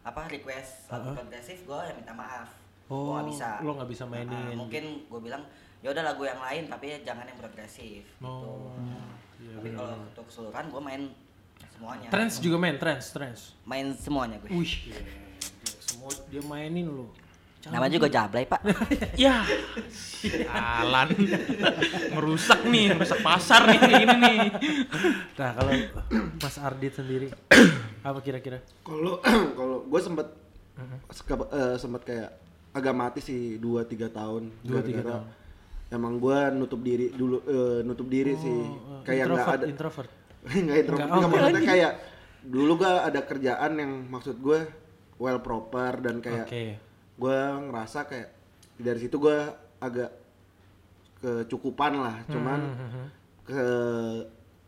[0.03, 2.64] apa request lagu progresif, gue ya minta maaf.
[2.85, 3.47] Gue Oh, nggak bisa.
[3.59, 4.55] lo nggak bisa Ah, mainin.
[4.55, 5.41] mungkin gue bilang
[5.79, 8.05] ya udah lagu yang lain tapi jangan yang progresif.
[8.19, 8.73] Oh.
[9.35, 11.01] Iya, Tapi kalau untuk keseluruhan gue main
[11.67, 12.07] semuanya.
[12.07, 13.41] Trends juga main, trends, trends.
[13.63, 14.49] Main semuanya gue.
[14.49, 15.01] Wih, gila.
[15.79, 17.09] semua dia mainin lo.
[17.63, 18.61] Nama juga Jablay pak.
[19.17, 19.41] Ya,
[20.47, 21.09] Alan
[22.11, 24.37] merusak nih, merusak pasar nih kayak gini nih.
[25.35, 25.71] Nah kalau
[26.35, 27.27] Mas Ardit sendiri,
[28.01, 28.61] Apa kira-kira?
[28.81, 29.17] Kalau
[29.57, 30.27] kalau gue sempet
[31.09, 32.29] seka- eh, sempet kayak
[32.75, 34.51] agak mati sih 2 3 tahun.
[34.59, 35.25] Dua, tiga Gara-gara tahun.
[35.95, 38.59] Emang gue nutup diri dulu eh, nutup diri sih.
[38.67, 40.11] Oh, Kayak nggak ada introvert.
[40.65, 41.07] nggak introvert.
[41.07, 41.91] Nggak, oh, maksudnya kayak
[42.45, 44.59] dulu gue ada kerjaan yang maksud gue
[45.15, 46.65] well proper dan kayak Oke.
[47.15, 47.37] gue
[47.71, 48.29] ngerasa kayak
[48.75, 49.37] dari situ gue
[49.79, 50.11] agak
[51.23, 52.17] kecukupan lah.
[52.27, 53.07] Cuman Hmm,
[53.45, 53.63] ke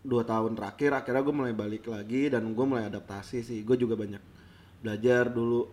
[0.06, 3.98] dua tahun terakhir akhirnya gue mulai balik lagi dan gue mulai adaptasi sih gue juga
[3.98, 4.22] banyak
[4.80, 5.66] belajar dulu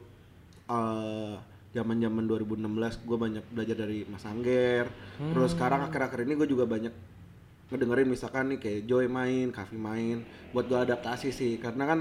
[0.66, 1.36] eh,
[1.74, 2.62] zaman zaman 2016
[3.02, 4.86] gue banyak belajar dari Mas Angger
[5.18, 6.94] terus sekarang akhir-akhir ini gue juga banyak
[7.66, 12.00] ngedengerin misalkan nih kayak Joy main, Kavi main buat gue adaptasi sih karena kan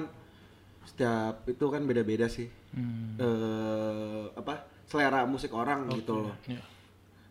[0.86, 2.46] setiap itu kan beda-beda sih
[3.18, 4.54] eh apa
[4.86, 6.62] selera musik orang gitu loh Iya.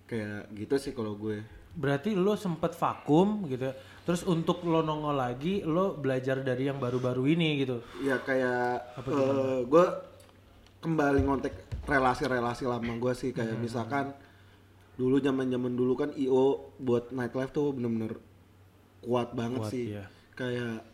[0.04, 3.64] kayak gitu sih kalau gue Berarti lo sempet vakum gitu.
[3.64, 3.72] ya.
[4.04, 7.80] Terus untuk lo nongol lagi, lo belajar dari yang baru-baru ini gitu.
[8.04, 8.92] ya kayak
[9.64, 9.84] gue
[10.84, 13.62] kembali ngontek relasi-relasi lama gue sih kayak Hmm.
[13.62, 14.06] misalkan
[14.94, 18.14] dulu zaman zaman dulu kan io buat nightlife tuh bener-bener
[19.02, 20.06] kuat banget Kuat, sih iya.
[20.32, 20.84] kayak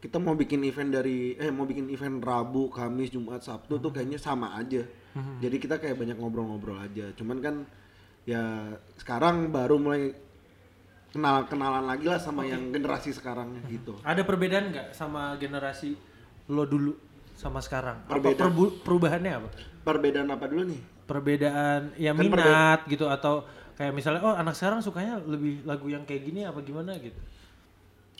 [0.00, 3.96] kita mau bikin event dari eh mau bikin event Rabu, Kamis, Jumat, Sabtu tuh Hmm.
[3.96, 4.82] kayaknya sama aja.
[5.38, 7.12] Jadi kita kayak banyak ngobrol-ngobrol aja.
[7.14, 7.62] Cuman kan
[8.24, 10.10] ya sekarang baru mulai
[11.12, 13.94] kenal-kenalan lagi lah sama yang generasi sekarang gitu.
[14.02, 15.94] Ada perbedaan nggak sama generasi
[16.48, 16.96] lo dulu
[17.42, 18.06] sama sekarang?
[18.06, 18.38] Apa Perbedaan.
[18.38, 19.48] perbu- perubahannya apa?
[19.82, 20.80] Perbedaan apa dulu nih?
[21.02, 23.42] Perbedaan ya Kan minat gitu atau
[23.74, 27.18] kayak misalnya oh anak sekarang sukanya lebih lagu yang kayak gini apa gimana gitu.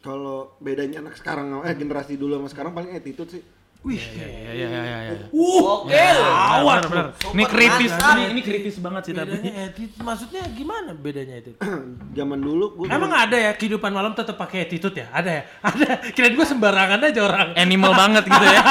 [0.02, 3.42] Kalau bedanya anak sekarang eh generasi dulu sama sekarang paling attitude sih.
[3.82, 5.26] Wih, Iya iya iya iya iya.
[5.34, 5.90] Oke.
[5.90, 7.06] Awat bener.
[7.34, 8.14] Ini kritis, mantap.
[8.14, 9.34] ini, ini kritis banget sih tapi.
[9.34, 11.50] bedanya attitude maksudnya gimana bedanya itu?
[12.18, 15.10] Zaman dulu gue Emang ada ya kehidupan malam tetap pakai attitude ya?
[15.10, 15.42] Ada ya?
[15.74, 15.86] Ada.
[16.14, 17.48] Kirain gue sembarangan aja orang.
[17.58, 18.62] Animal banget gitu ya.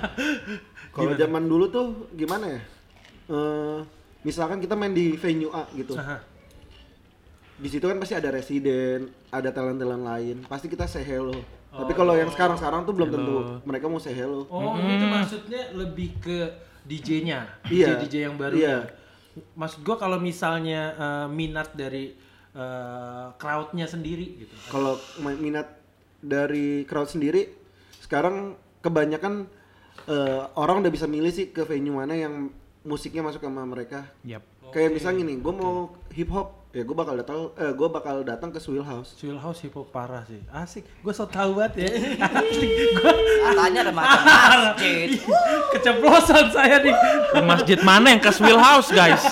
[0.94, 2.60] kalau zaman dulu tuh gimana ya?
[3.34, 3.78] Eh
[4.22, 5.98] misalkan kita main di venue A gitu.
[5.98, 6.22] Aha.
[7.58, 10.36] Di situ kan pasti ada residen, ada talent-talent lain.
[10.46, 11.57] Pasti kita say hello.
[11.68, 13.36] Tapi kalau yang sekarang-sekarang tuh belum tentu
[13.68, 14.48] mereka mau say hello.
[14.48, 16.48] Oh, itu maksudnya lebih ke
[16.88, 17.44] DJ-nya.
[17.68, 18.00] Iya.
[18.00, 18.54] DJ, DJ yang baru.
[18.56, 18.76] Iya.
[19.54, 22.16] Maksud gua kalau misalnya eh, minat dari
[22.56, 24.54] eh, crowd-nya sendiri gitu.
[24.72, 25.78] Kalau minat
[26.18, 27.52] dari crowd sendiri
[28.02, 29.46] sekarang kebanyakan
[30.08, 32.48] eh, orang udah bisa milih sih ke venue mana yang
[32.88, 34.08] musiknya masuk sama mereka.
[34.24, 34.40] Yap.
[34.68, 38.52] Kayak misalnya gini, gue mau hip hop, ya gue bakal datang, eh, gue bakal datang
[38.52, 39.16] ke Swill House.
[39.16, 40.44] Chill House hip hop parah sih.
[40.52, 40.84] Asik.
[41.00, 41.88] Gue so tau banget ya.
[43.00, 43.12] Gua
[43.48, 45.08] Katanya ada masjid.
[45.72, 46.92] keceplosan saya nih.
[47.40, 49.24] Masjid mana yang ke Swill House, guys?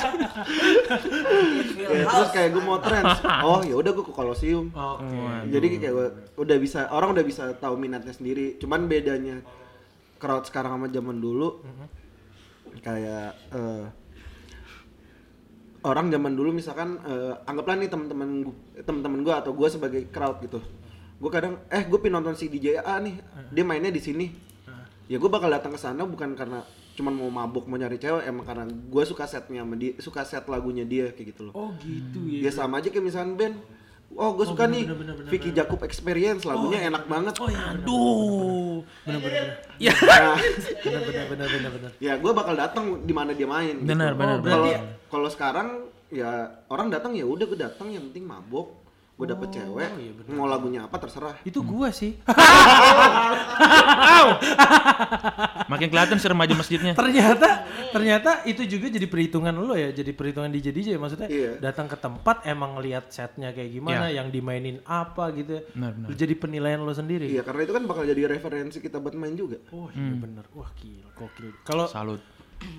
[1.87, 4.73] Ya, terus kayak gue mau trans, oh ya udah gue ke Colosseum.
[4.73, 5.05] Oke.
[5.53, 6.09] Jadi kayak gua,
[6.41, 8.57] udah bisa, orang udah bisa tahu minatnya sendiri.
[8.57, 9.45] Cuman bedanya
[10.17, 11.61] crowd sekarang sama zaman dulu,
[12.79, 13.87] kayak eh,
[15.85, 18.51] orang zaman dulu misalkan eh, anggaplah nih teman-teman
[18.83, 20.59] teman-teman gue atau gue sebagai crowd gitu.
[21.17, 23.17] Gue kadang eh gue pengen nonton si DJ A nih,
[23.49, 24.29] dia mainnya di sini.
[25.07, 26.67] Ya gue bakal datang ke sana bukan karena
[26.99, 30.45] cuman mau mabuk mau nyari cewek, emang karena gue suka setnya sama dia, suka set
[30.51, 31.55] lagunya dia kayak gitu loh.
[31.55, 32.53] Oh gitu Ya ya.
[32.53, 33.57] sama aja kayak misalnya band.
[34.17, 37.35] Oh, gue suka nih bener, bener, bener, Vicky Jacob Experience, lagunya enak banget.
[37.37, 38.81] Oh ya, aduh.
[39.05, 39.43] Bener bener.
[39.45, 39.57] bener.
[39.77, 39.93] Ya.
[40.81, 41.91] Bener bener bener bener bener.
[42.01, 43.77] ya gue bakal datang di mana dia main.
[43.77, 43.93] gitu.
[43.93, 44.81] Benar, benar, Kalau benar.
[45.13, 45.69] kalau sekarang
[46.09, 48.73] ya orang datang ya udah gue datang yang penting mabok,
[49.19, 50.33] gue dapet cewek, iya, benar.
[50.33, 51.37] mau lagunya apa terserah.
[51.45, 52.17] Itu gua sih.
[55.67, 56.93] Makin kelihatan si remaja masjidnya.
[56.95, 61.59] ternyata ternyata itu juga jadi perhitungan lo ya jadi perhitungan DJ DJ maksudnya Iya.
[61.59, 65.63] datang ke tempat emang lihat setnya kayak gimana yang dimainin apa gitu ya.
[65.73, 66.09] Benar, benar.
[66.13, 69.59] Jadi penilaian lo sendiri Iya karena itu kan bakal jadi referensi kita buat main juga.
[69.71, 72.21] oh iya bener wah gila gokil kalau Salut.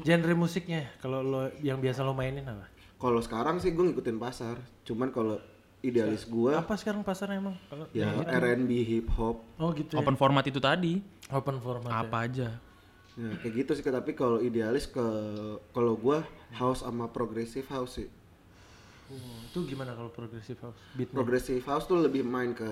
[0.02, 4.58] genre musiknya kalau lo yang biasa lo mainin apa Kalau sekarang sih gue ngikutin pasar,
[4.82, 5.38] cuman kalau
[5.80, 10.02] idealis gue apa sekarang pasarnya emang kalau ya R&B, hip hop, oh gitu ya.
[10.02, 10.98] Open format itu tadi.
[11.30, 12.02] open format ya.
[12.02, 12.48] Apa aja.
[13.18, 15.02] Ya, kayak gitu sih tapi kalau idealis ke
[15.74, 16.22] kalau gua
[16.54, 18.10] house sama progressive house sih.
[19.10, 20.78] Oh, itu gimana kalau progressive house?
[20.94, 21.16] Beatnya?
[21.18, 22.68] Progressive house tuh lebih main ke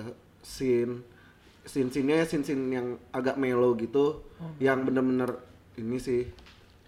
[0.46, 1.02] scene
[1.66, 4.22] scene scene scene scene yang agak mellow gitu
[4.62, 5.34] yang bener-bener
[5.74, 6.30] ini sih.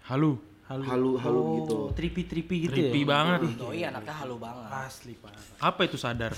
[0.07, 1.77] Halu halu halu oh, gitu.
[1.97, 3.39] trippy trippy gitu Trippy ya banget.
[3.57, 4.69] Doi anaknya halu banget.
[4.69, 6.29] asli parah Apa itu sadar?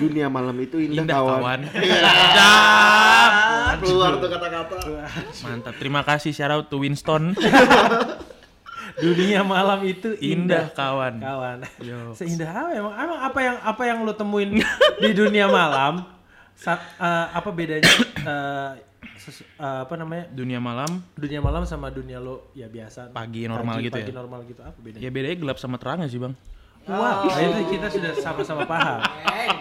[0.00, 1.60] Dunia malam itu indah, Indah kawan.
[1.60, 1.60] kawan.
[3.72, 4.76] Ah, keluar tuh kata-kata.
[5.42, 5.74] Mantap.
[5.80, 7.32] Terima kasih shout out to Winston.
[8.92, 11.14] dunia malam itu Indah indah kawan.
[11.16, 12.12] kawan Yo.
[12.12, 14.60] seindah apa emang emang apa yang apa yang lo temuin
[15.00, 16.04] di dunia malam
[16.52, 17.88] sa- eh, apa bedanya
[18.22, 18.70] eh,
[19.22, 23.78] ses- eh, apa namanya Dunia malam dunia malam sama dunia lo ya biasa Pagi normal
[23.80, 24.16] gitu pagi ya?
[24.16, 26.34] normal gitu apa bedanya ya bedanya gelap sama terangnya sih bang.
[26.82, 28.98] wow nah, itu kita sudah sama-sama paham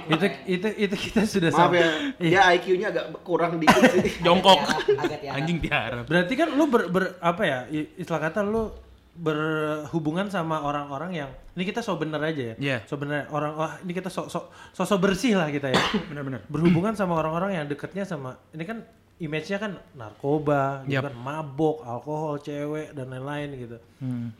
[0.10, 4.10] itu itu itu kita sudah Maaf sama ya, dia IQ-nya agak kurang dikit sih.
[4.26, 4.58] Jongkok.
[4.98, 5.38] Agak tiarap.
[5.38, 6.04] Anjing tiarap.
[6.04, 8.74] berarti kan lu ber, ber- apa ya istilah kata lu
[9.14, 12.78] berhubungan sama orang-orang yang ini kita so bener aja ya Iya.
[12.84, 15.78] so bener orang wah ini kita so so so, so bersih lah kita ya
[16.10, 16.42] Benar-benar.
[16.48, 18.82] berhubungan sama orang-orang yang deketnya sama ini kan
[19.22, 21.14] image-nya kan narkoba gitu Yap.
[21.14, 24.34] kan mabok alkohol cewek dan lain-lain gitu Hmm.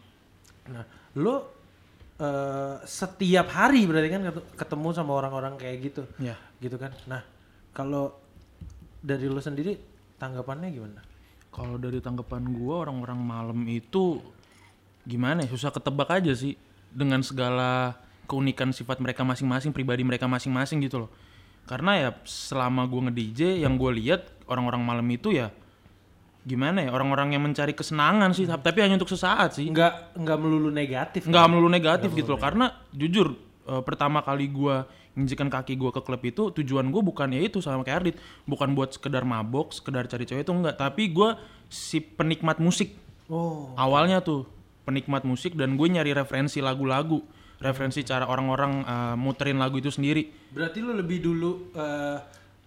[0.68, 1.38] nah lu
[2.18, 4.22] eh, setiap hari berarti kan
[4.58, 6.34] ketemu sama orang-orang kayak gitu Ya.
[6.58, 7.22] gitu kan nah
[7.72, 8.14] kalau
[9.02, 9.78] dari lu sendiri
[10.18, 11.02] tanggapannya gimana
[11.52, 14.24] Kalau dari tanggapan gua orang-orang malam itu
[15.04, 16.56] gimana ya susah ketebak aja sih
[16.88, 21.12] dengan segala keunikan sifat mereka masing-masing, pribadi mereka masing-masing gitu loh.
[21.66, 25.54] Karena ya selama gua nge-DJ yang gue lihat orang-orang malam itu ya
[26.42, 29.70] gimana ya orang-orang yang mencari kesenangan sih, tapi hanya untuk sesaat sih.
[29.70, 32.42] nggak nggak melulu negatif nggak melulu negatif gitu loh.
[32.42, 33.38] karena jujur
[33.70, 37.62] eh, pertama kali gua nginjekan kaki gua ke klub itu tujuan gua bukan ya itu
[37.62, 38.16] sama kayak Ardit.
[38.50, 41.38] Bukan buat sekedar mabok sekedar cari cewek itu enggak tapi gua
[41.70, 42.98] si penikmat musik.
[43.30, 43.72] Oh.
[43.78, 44.50] Awalnya tuh
[44.84, 47.22] penikmat musik dan gue nyari referensi lagu-lagu
[47.62, 50.28] referensi cara orang-orang eh, muterin lagu itu sendiri.
[50.52, 52.18] Berarti lu lebih dulu eh,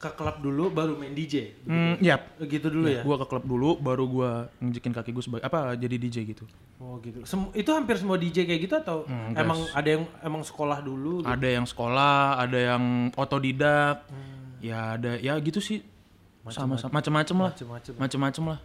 [0.05, 2.37] ke klub dulu baru main DJ hmm, yap.
[2.45, 3.01] Gitu dulu ya?
[3.01, 4.31] gua ke klub dulu baru gua
[4.61, 6.45] nginjekin kaki gue sebagai apa jadi DJ gitu.
[6.77, 7.25] Oh gitu.
[7.25, 11.25] Sem- itu hampir semua DJ kayak gitu atau Enggak emang ada yang emang sekolah dulu?
[11.25, 11.33] gitu?
[11.33, 12.85] ada yang sekolah ada yang
[13.17, 14.05] otodidak.
[14.61, 15.81] Ya ada ya gitu sih.
[16.45, 17.53] Sama-sama macem-macem lah.
[17.57, 17.93] Macem-macem.
[17.97, 18.59] macem-macem lah.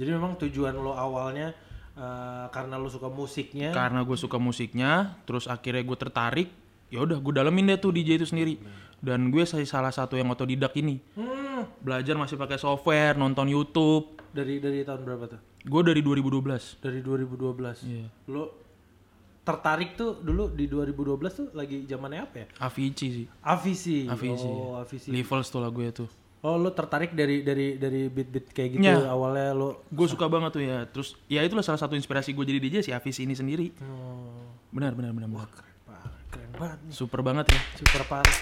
[0.00, 1.52] Jadi memang tujuan lo awalnya
[2.00, 3.70] eh, karena lo suka musiknya.
[3.70, 6.48] karena gue suka musiknya terus akhirnya gue tertarik
[6.88, 8.56] ya udah gue dalemin deh tuh DJ itu sendiri
[8.98, 14.58] dan gue salah satu yang otodidak ini Hmm, belajar masih pakai software nonton YouTube dari
[14.58, 15.40] dari tahun berapa tuh?
[15.60, 17.84] gue dari 2012 Dari 2012.
[17.84, 18.08] Iya.
[18.26, 18.44] Lo
[19.40, 20.96] tertarik tuh dulu di 2012
[21.30, 22.46] tuh lagi zamannya apa ya?
[22.60, 24.04] Avicii sih Avicii.
[24.06, 25.10] Avicii Oh, Avicii.
[25.10, 26.04] Levels tuh lagu itu
[26.40, 28.96] Oh, lo tertarik dari dari dari beat-beat kayak gitu Ya.
[29.06, 32.56] awalnya lo gue suka banget tuh ya terus ya itulah salah satu inspirasi gue jadi
[32.58, 35.48] DJ si Avicii ini sendiri Oh, benar benar benar, benar.
[35.52, 36.92] keren banget, keren banget nih.
[36.92, 38.36] super banget ya Super parah.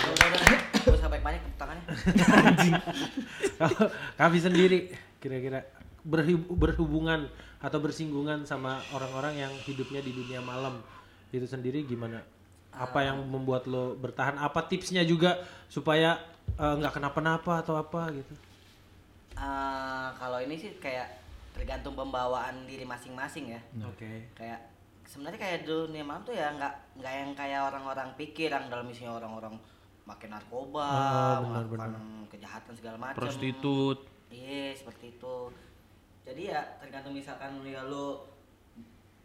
[0.00, 0.60] Udah, udah, udah.
[0.78, 1.84] Gak usah banyak-banyak tepuk tangannya.
[3.58, 3.80] Kalau
[4.18, 4.78] Kavi sendiri
[5.18, 5.60] kira-kira
[6.00, 10.80] berhub- berhubungan atau bersinggungan sama orang-orang yang hidupnya di dunia malam
[11.28, 12.24] itu sendiri gimana?
[12.78, 14.38] Apa yang membuat lo bertahan?
[14.38, 16.22] Apa tipsnya juga supaya
[16.54, 18.34] eh, nggak kenapa-napa atau apa gitu?
[19.38, 21.18] Eh, kalau ini sih kayak
[21.54, 23.60] tergantung pembawaan diri masing-masing ya.
[23.82, 24.30] Oke.
[24.38, 24.70] Kayak
[25.02, 29.18] sebenarnya kayak dunia malam tuh ya nggak nggak yang kayak orang-orang pikir yang dalam isinya
[29.18, 29.56] orang-orang
[30.08, 31.92] makin narkoba, benar, melakukan
[32.32, 33.20] kejahatan segala macam.
[33.20, 35.36] prostitut Iya, seperti itu.
[36.28, 38.28] Jadi ya tergantung misalkan ya lo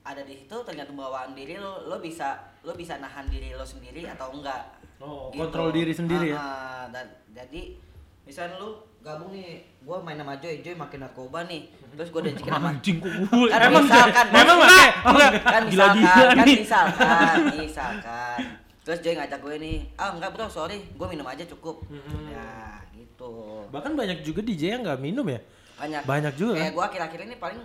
[0.04, 4.08] ada di situ tergantung bawaan diri lo lo bisa lo bisa nahan diri lo sendiri
[4.08, 4.62] atau enggak.
[4.98, 6.38] Oh, kontrol diri sendiri ya?
[6.38, 7.76] Ah, ah, dan jadi
[8.24, 11.68] misalnya lo gabung nih, gua main sama Joy, Joy makin narkoba nih.
[11.94, 16.32] Terus gua diajakin sama anjing kok gue kan misalkan emang enggak kan gila misalkan gila
[16.34, 18.38] kan misalkan misalkan
[18.82, 21.84] terus Joy ngajak gue nih ah enggak bro sorry gue minum aja cukup
[22.28, 22.48] ya
[22.92, 25.40] gitu Bahkan banyak juga DJ yang nggak minum ya?
[25.74, 26.74] banyak Banyak juga kayak kan?
[26.74, 27.62] gue akhir-akhir ini paling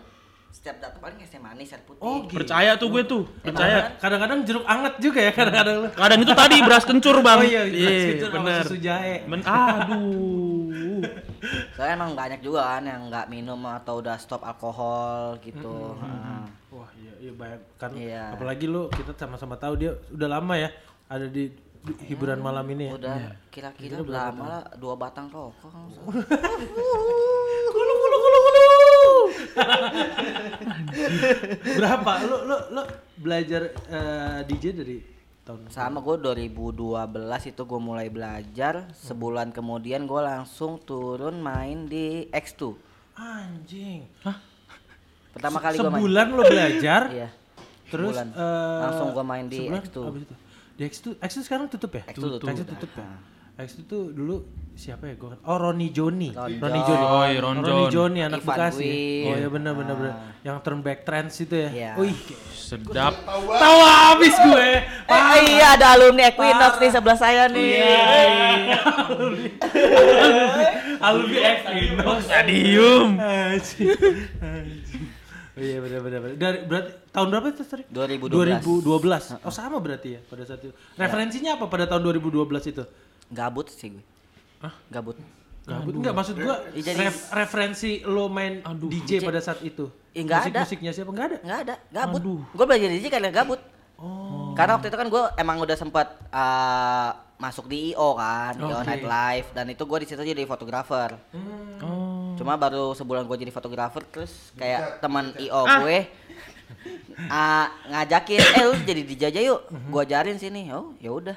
[0.48, 2.34] setiap datang paling es teh manis air putih Oh, gitu.
[2.34, 6.82] percaya tuh gue tuh percaya Kadang-kadang jeruk anget juga ya kadang-kadang kadang itu tadi beras
[6.82, 8.28] kencur bang Oh iya, bener.
[8.32, 9.22] bener Susu jahe.
[9.24, 11.00] Men- aduh
[11.70, 16.42] soalnya emang banyak juga kan yang nggak minum atau udah stop alkohol gitu Ah.
[16.68, 17.90] Wah, iya, iya banyak kan.
[17.92, 18.22] Iya.
[18.34, 20.68] Apalagi lu kita sama-sama tahu dia udah lama ya
[21.06, 21.48] ada di
[22.04, 22.92] hiburan malam ini ya.
[22.92, 23.16] udah
[23.48, 25.88] kira-kira lama lah dua batang rokok kan.
[31.74, 32.12] Berapa?
[32.22, 32.82] Lu lu lu
[33.16, 34.96] belajar eh, DJ dari
[35.42, 36.74] tahun Sama gue 2012
[37.46, 42.62] itu gue mulai belajar Sebulan kemudian gue langsung turun main di X2
[43.18, 44.06] anjing.
[45.32, 47.28] Pertama kali gue main Sebulan lu belajar, Iya
[47.88, 48.28] terus sebulan.
[48.30, 49.96] eh, Langsung gua main di sebulan X2.
[50.04, 50.34] abis itu.
[50.78, 52.02] Di X2, X2 sekarang tutup ya?
[52.06, 52.46] X2 tutup.
[52.46, 53.08] X2 tutup ya.
[53.58, 54.46] X2 tuh dulu
[54.78, 55.42] siapa ya gua kan?
[55.50, 56.30] Oh Roni Joni.
[56.30, 56.80] Ron Roni.
[56.86, 57.02] Joni.
[57.02, 57.90] Oh, iya, Ron Roni.
[57.90, 58.94] Joni anak Ivan Bekasi.
[59.26, 60.14] Oh iya benar benar benar.
[60.46, 61.70] Yang turn back trends itu ya.
[61.74, 61.90] Iya.
[61.98, 62.14] Wih,
[62.54, 64.68] sedap tahu habis gue.
[65.10, 67.82] Eh iya ada alumni Equinox nih sebelah saya nih
[71.02, 72.18] Alumni Equinox.
[72.30, 73.18] stadium.
[75.58, 76.36] Oh iya benar benar benar.
[76.38, 77.86] Dari berarti tahun berapa itu Trik?
[77.90, 79.42] 2012 2012.
[79.42, 80.70] Oh sama berarti ya pada saat itu.
[80.94, 82.86] Referensinya apa pada tahun 2012 itu?
[83.28, 84.04] Gabut sih gue.
[84.58, 84.74] Hah?
[84.88, 85.16] Gabut.
[85.62, 89.22] Gabut enggak maksud gua Ih, jadi- ref- referensi lo main DJ, DJ.
[89.22, 89.92] pada saat itu.
[90.10, 90.60] Ih, nggak ada.
[90.64, 91.10] Musiknya siapa?
[91.10, 91.38] Enggak ada.
[91.44, 92.22] Nggak ada, gabut.
[92.48, 93.60] Gue belajar DJ karena gabut.
[93.94, 94.54] Oh.
[94.54, 98.86] Karena waktu itu kan gue emang udah sempat eh, masuk di IO kan, IO Oke.
[98.88, 101.20] Nightlife dan itu gue di situ jadi fotografer.
[101.78, 102.32] Oh.
[102.34, 105.84] Cuma baru sebulan gue jadi fotografer terus kayak teman IO Ah.
[105.84, 105.98] gue
[107.28, 109.88] ah, ngajakin, eh lu jadi DJ aja yuk, Mhm.
[109.88, 110.70] gue ajarin sini.
[110.70, 111.36] Oh ya udah,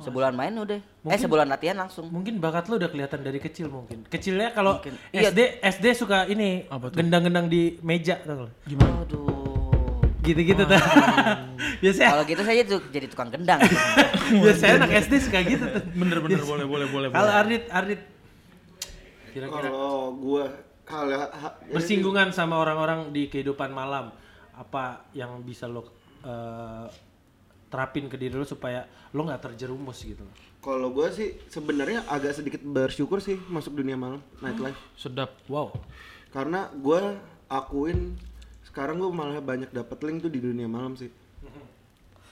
[0.00, 0.76] sebulan main udah.
[0.76, 2.08] eh Mungkin- sebulan latihan langsung.
[2.08, 4.04] Mungkin bakat lo udah kelihatan dari kecil mungkin.
[4.06, 4.94] Kecilnya kalau Mungkin.
[5.10, 5.30] Iya.
[5.30, 6.90] SD SD suka ini tuh?
[6.92, 8.50] gendang-gendang di meja nggak?
[8.66, 8.92] Gimana?
[9.02, 9.28] Aduh.
[10.20, 10.76] Gitu-gitu tuh.
[11.82, 13.60] Biasanya Kalau gitu saya tuh jadi tukang gendang.
[14.44, 15.82] biasanya anak SD suka gitu tuh.
[15.92, 17.08] Bener bener boleh boleh boleh.
[17.08, 17.40] Kalau boleh.
[17.40, 18.00] Ardit Ardit
[19.30, 20.44] kira-kira Kalau gua
[20.84, 24.10] hal ha- bersinggungan sama orang-orang di kehidupan malam
[24.50, 25.86] apa yang bisa lo
[26.20, 26.86] eh,
[27.70, 30.26] terapin ke diri lo supaya lo nggak terjerumus gitu.
[30.60, 34.76] Kalau gua sih sebenarnya agak sedikit bersyukur sih masuk dunia malam nightlife.
[34.98, 35.32] Sedap.
[35.46, 35.72] Wow.
[36.34, 37.16] Karena gua
[37.46, 38.18] akuin
[38.66, 41.08] sekarang gua malah banyak dapet link tuh di dunia malam sih.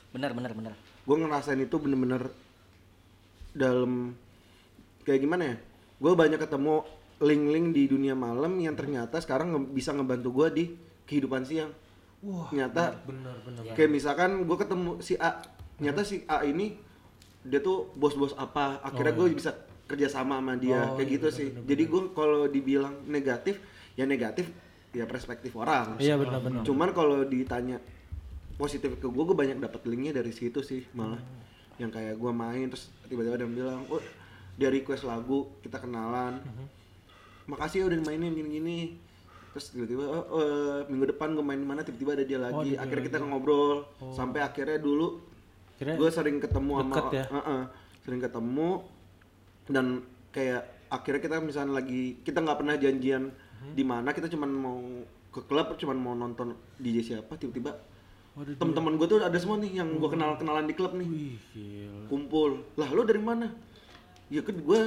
[0.08, 0.72] bener bener bener.
[1.04, 2.32] Gue ngerasain itu bener-bener
[3.52, 4.16] dalam
[5.04, 5.56] kayak gimana ya?
[6.00, 6.84] Gue banyak ketemu
[7.20, 10.72] link-link di dunia malam yang ternyata sekarang nge- bisa ngebantu gua di
[11.04, 11.72] kehidupan siang.
[12.18, 13.62] Wah, Ternyata bener bener.
[13.78, 15.38] kayak misalkan gue ketemu si A,
[15.78, 16.74] ternyata si A ini
[17.46, 19.54] dia tuh bos-bos apa, akhirnya gue bisa
[19.86, 21.48] kerja sama sama dia Oh, kayak iya, gitu sih.
[21.64, 23.62] Jadi gue kalau dibilang negatif,
[23.94, 24.50] ya negatif
[24.90, 25.94] ya perspektif orang.
[25.96, 26.62] Iya benar benar.
[26.66, 27.78] Cuman kalau ditanya
[28.58, 31.22] positif ke gue, gue banyak dapat linknya dari situ sih malah.
[31.78, 34.02] Yang kayak gue main terus tiba-tiba ada yang bilang, oh
[34.58, 36.42] dia request lagu, kita kenalan.
[37.46, 38.98] Makasih ya udah mainin gini-gini.
[39.48, 42.76] Terus tiba-tiba, oh, eh, minggu depan gue main di mana, tiba-tiba ada dia lagi.
[42.76, 45.18] akhirnya kita ngobrol, sampai akhirnya dulu
[45.78, 47.24] gue sering ketemu sama ya?
[47.28, 47.62] Heeh,
[48.00, 48.68] sering ketemu.
[49.64, 49.86] Dan
[50.28, 53.24] kayak akhirnya kita misalnya lagi kita nggak pernah janjian
[53.58, 53.74] Hmm.
[53.74, 54.10] di mana.
[54.10, 54.78] Kita cuman mau
[55.28, 57.74] ke klub cuman mau nonton DJ siapa tiba-tiba
[58.32, 61.02] Waduh, teman-teman gue tuh ada semua nih yang gue kenal kenalan di klub nih.
[61.04, 62.06] Wih, gila.
[62.06, 62.50] kumpul.
[62.74, 63.50] Lah lo dari mana?
[64.30, 64.80] Ya kan gue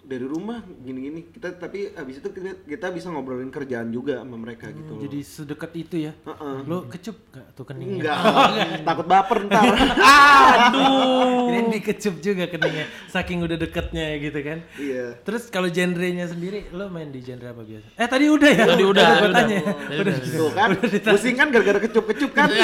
[0.00, 4.68] dari rumah gini-gini kita tapi abis itu kita, kita bisa ngobrolin kerjaan juga sama mereka
[4.68, 6.12] gitu loh Jadi sedekat itu ya.
[6.16, 6.56] Heeh.
[6.64, 8.00] Lo kecup gak tuh keningnya?
[8.00, 8.16] enggak
[8.88, 9.64] takut baper ntar
[10.50, 11.46] Aduh.
[11.48, 12.86] Ini dikecup juga keningnya.
[13.06, 14.58] Saking udah deketnya gitu kan.
[14.76, 17.86] iya Terus kalau genrenya sendiri lo main di genre apa biasa?
[17.94, 18.64] Eh tadi udah ya?
[18.66, 19.36] Tadi udah, tadi udah.
[19.36, 19.58] tanya.
[19.62, 20.14] Tadi Udah.
[20.16, 20.38] udah.
[20.40, 20.68] Tuh kan,
[21.06, 22.48] pusing kan gara-gara kecup-kecup kan?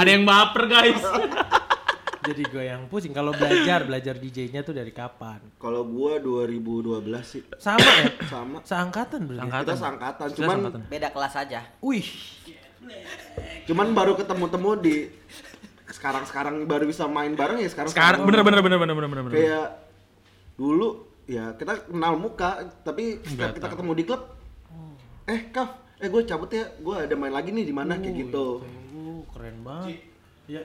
[0.00, 1.02] Ada yang baper guys.
[2.28, 3.16] Jadi gue yang pusing.
[3.16, 5.40] Kalau belajar, belajar DJ-nya tuh dari kapan?
[5.56, 8.04] Kalau gua 2012 sih Sama ya?
[8.32, 8.58] sama.
[8.60, 9.44] Seangkatan berarti.
[9.48, 9.64] Angkatan.
[9.64, 10.80] Kita seangkatan, Kita cuman seangkatan.
[10.92, 11.60] Beda kelas aja.
[11.80, 12.08] Wih.
[13.68, 15.12] cuman baru ketemu-temu di
[15.92, 17.90] sekarang-sekarang baru bisa main bareng ya sekarang.
[17.92, 19.22] Sekarang bener bener bener bener bener bener.
[19.28, 19.34] bener.
[19.36, 19.68] Kayak
[20.56, 20.88] dulu
[21.28, 23.72] ya kita kenal muka, tapi setiap kita tahu.
[23.76, 24.22] ketemu di klub,
[25.28, 25.70] eh Kaf,
[26.00, 28.64] eh gue cabut ya, gue ada main lagi nih di mana kayak gitu.
[28.96, 30.00] Uh, keren banget.
[30.48, 30.62] Iya.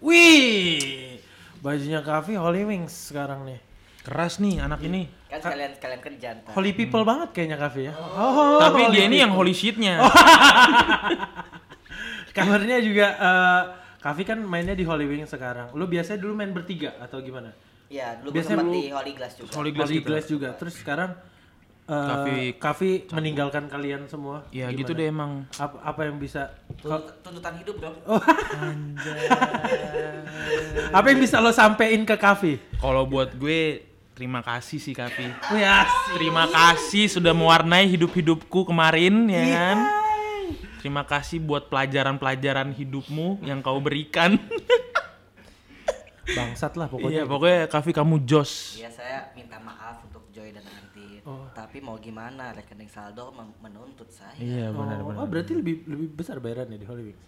[0.00, 1.20] Wih.
[1.60, 3.60] Bajunya Kavi Holy Wings sekarang nih.
[4.00, 5.04] Keras nih anak ini.
[5.28, 6.52] Kan sekalian sekalian kerja ntar.
[6.56, 7.94] Holy people banget kayaknya Kavi ya.
[7.94, 10.00] Oh, Tapi holy dia ini yang holy shitnya.
[12.30, 13.62] Kabarnya juga eh
[14.00, 15.76] Kavi kan mainnya di Holy Wings sekarang.
[15.76, 17.52] Lu biasanya dulu main bertiga atau gimana?
[17.92, 19.50] Iya, dulu gue Biasanya sempat lu- di Holy Glass juga.
[19.52, 20.08] Holy Glass Holy gitu.
[20.08, 20.48] Glass juga.
[20.56, 21.10] Terus sekarang
[21.90, 24.46] eh Kavi- Kavi meninggalkan kalian semua.
[24.48, 24.78] Ya Gimana?
[24.78, 25.42] gitu deh emang.
[25.56, 27.90] Apa, apa yang bisa Tuntut- tuntutan hidup bro.
[28.06, 28.22] Oh.
[30.90, 32.62] apa yang bisa lo sampein ke Kavi?
[32.76, 33.82] Kalau buat gue
[34.12, 35.26] terima kasih sih Kavi.
[35.50, 36.14] Asik.
[36.14, 39.54] Terima kasih sudah mewarnai hidup-hidupku kemarin ya Iya.
[39.56, 39.78] kan.
[40.78, 44.38] Terima kasih buat pelajaran-pelajaran hidupmu yang kau berikan.
[46.30, 47.10] Bangsat lah pokoknya.
[47.10, 48.78] Iya, pokoknya Kavi kamu jos.
[48.78, 51.09] Iya saya minta maaf untuk Joy dan Antit.
[51.22, 51.44] Oh.
[51.50, 54.32] Tapi mau gimana rekening saldo mem- menuntut saya.
[54.34, 55.16] Iya, Oh, benar-benar.
[55.16, 57.22] oh, berarti lebih lebih besar bayarannya di Holy Wings.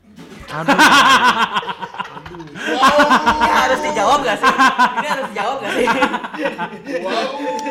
[2.22, 4.52] Ini harus dijawab gak sih?
[4.96, 5.86] Ini harus dijawab gak sih?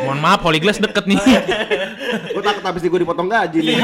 [0.04, 1.18] Mohon maaf, Holy Glass deket nih.
[2.34, 3.78] Gue takut habis gue dipotong gaji nih.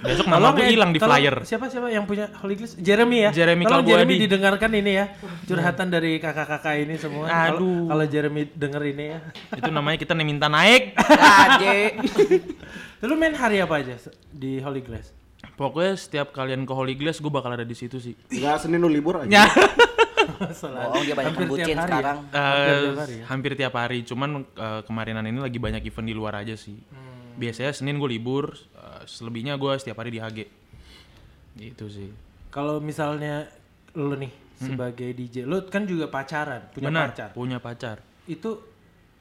[0.00, 1.36] Besok nama gue eh, hilang di tolong, flyer.
[1.44, 2.72] Siapa siapa yang punya Holy Glass?
[2.80, 3.30] Jeremy ya.
[3.36, 3.90] Jeremy Kalbuadi.
[3.92, 5.06] Jeremy didengarkan ini ya.
[5.44, 7.28] Curhatan dari kakak-kakak ini semua.
[7.28, 7.84] Kalau- Aduh.
[7.92, 9.18] Kalau Jeremy denger ini ya.
[9.60, 10.96] Itu namanya kita nih minta naik.
[10.96, 12.00] Aje.
[13.08, 13.96] Lu main hari apa aja
[14.32, 15.12] di Holy Glass?
[15.56, 18.16] Pokoknya setiap kalian ke Holy Glass gue bakal ada di situ sih.
[18.32, 19.28] Enggak Senin lu libur aja.
[19.28, 19.44] Ya.
[20.40, 22.00] Bohong dia banyak Hampir bucin tiap hari ya?
[22.00, 22.18] sekarang.
[22.32, 23.24] Hampir tiap hari ya?
[23.28, 26.76] hampir tiap hari, cuman eh, kemarinan ini lagi banyak event di luar aja sih.
[26.76, 27.36] Hmm.
[27.36, 28.56] Biasanya Senin gue libur,
[29.06, 30.38] selebihnya gue setiap hari di HG.
[31.56, 32.10] Gitu sih.
[32.50, 33.46] Kalau misalnya
[33.94, 35.48] lu nih sebagai DJ.
[35.48, 37.28] Lu kan juga pacaran, punya Benar, pacar.
[37.32, 37.96] punya pacar.
[38.28, 38.60] Itu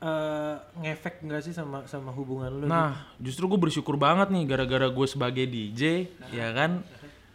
[0.03, 2.65] eh, ngefek nggak sih sama sama hubungan lu?
[2.67, 6.83] Nah, justru gue bersyukur banget nih gara-gara gue sebagai DJ, ya kan,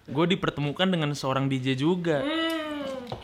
[0.05, 2.21] gue dipertemukan dengan seorang DJ juga.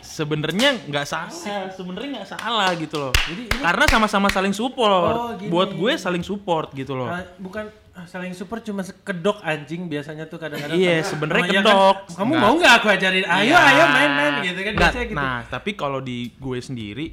[0.01, 1.33] Sebenarnya nggak salah,
[1.71, 3.13] sebenarnya nggak salah gitu loh.
[3.53, 5.15] Karena sama-sama saling support.
[5.15, 5.49] Oh, gini.
[5.49, 7.07] Buat gue saling support gitu loh.
[7.07, 11.97] Ah, bukan ah, saling support cuma sekedok anjing biasanya tuh kadang-kadang Iya, sebenarnya ya kedok.
[12.07, 12.43] kan, kamu Nggak.
[12.43, 13.59] mau nggak aku ajarin ayo Iya.
[13.67, 17.07] ayo main-main gitu kan biasanya gitu Nah, tapi kalau di gue sendiri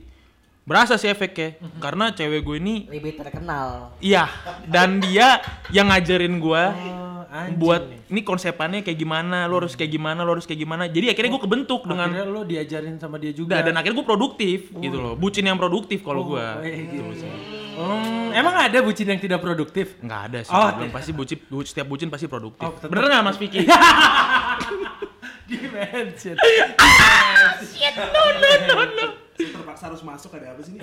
[0.63, 1.55] berasa sih efeknya.
[1.77, 3.95] Karena cewek gue ini Lebih terkenal.
[3.99, 4.27] iya
[4.65, 5.39] dan dia
[5.69, 7.97] yang ngajarin gue oh, anjing buat nih.
[8.09, 10.85] ini konsepannya kayak gimana, lo harus kayak gimana, lo harus kayak gimana.
[10.85, 14.57] Jadi akhirnya gue kebentuk dengan akhirnya lo diajarin sama dia juga dan akhirnya gue produktif
[14.73, 15.13] gitu loh.
[15.13, 16.45] Bucin yang produktif kalau Oh, gue.
[16.63, 17.03] iya gitu.
[17.77, 20.49] Hmm, emang ada bucin yang tidak produktif Nggak ada sih.
[20.49, 22.65] Oh, bilang pasti bucin, bu- setiap bucin pasti produktif.
[22.65, 22.73] Oh.
[22.81, 23.61] Bener nggak Mas Vicky?
[25.47, 26.35] di mention
[29.37, 30.81] Saya terpaksa harus masuk ada apa sih ini?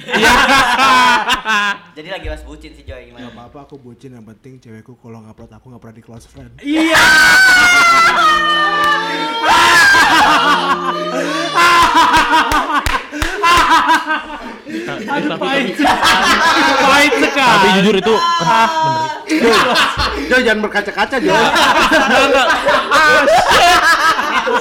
[1.99, 3.27] Jadi lagi mas bucin si Joy Gak gimana?
[3.35, 6.55] apa-apa aku bucin yang penting cewekku kalau ngupload aku gak pernah di close friend.
[6.63, 7.03] iya
[15.05, 15.67] aduh pahit
[16.85, 18.69] pahit sekali Tapi jujur itu ah,
[19.25, 19.67] bener.
[20.29, 21.33] Jo jangan berkaca-kaca Jo.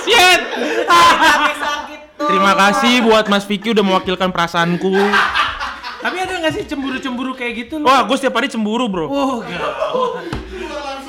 [0.04, 0.40] Shit.
[0.88, 1.73] Tapi sakit tuh.
[2.26, 4.92] Terima kasih buat Mas Vicky udah mewakilkan perasaanku.
[6.00, 9.08] tapi ada nggak sih cemburu-cemburu kayak gitu lo Wah, gue setiap hari cemburu, bro.
[9.08, 9.40] oh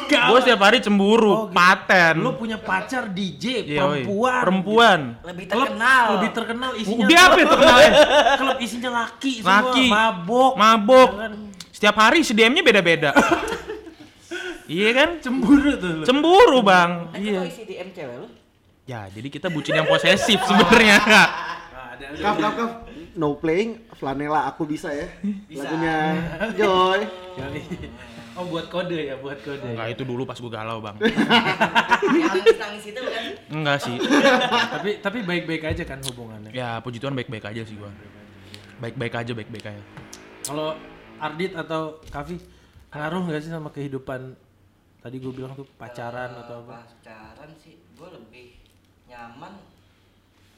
[0.05, 1.51] gawat Gue setiap hari cemburu, Oh, gitu.
[1.51, 2.15] paten.
[2.21, 5.01] lo punya pacar DJ Iya, perempuan Perempuan.
[5.25, 6.05] Lebih Klub terkenal.
[6.15, 7.91] lebih terkenal isinya Dia apa ya terkenalnya?
[8.41, 9.85] klub isinya laki semua Laki.
[9.89, 11.09] mabok Mabok.
[11.11, 11.33] Jangan
[11.75, 13.11] Setiap hari CDM-nya beda-beda.
[14.71, 15.09] iya kan?
[15.19, 17.11] cemburu tuh lo Cemburu, Bang.
[17.13, 17.41] Eh, Iya.
[17.41, 18.29] kok isi DM cewek lu?
[18.85, 21.01] Ya, jadi kita bucin yang posesif sebenarnya.
[22.21, 22.71] Kaf kaf kaf.
[23.15, 25.07] No playing, flanela aku bisa ya.
[25.47, 25.65] Bisa.
[25.65, 25.97] Lagunya
[26.53, 27.01] Joy.
[28.35, 30.99] oh buat kode ya buat kode Enggak, itu dulu pas gue galau, Bang.
[30.99, 33.25] Nangis-nangis itu bukan?
[33.55, 33.97] Enggak sih.
[34.75, 37.95] tapi tapi baik-baik aja kan hubungannya Ya, puji Tuhan baik-baik aja sih gua.
[38.83, 39.83] Baik-baik aja, baik-baik aja.
[40.45, 40.75] kalau
[41.17, 42.37] Ardit atau Kavi
[42.91, 44.35] ngaruh nggak sih sama kehidupan
[44.99, 48.47] tadi gue bilang tuh pacaran atau apa Pacaran sih, gue lebih
[49.15, 49.55] nyaman.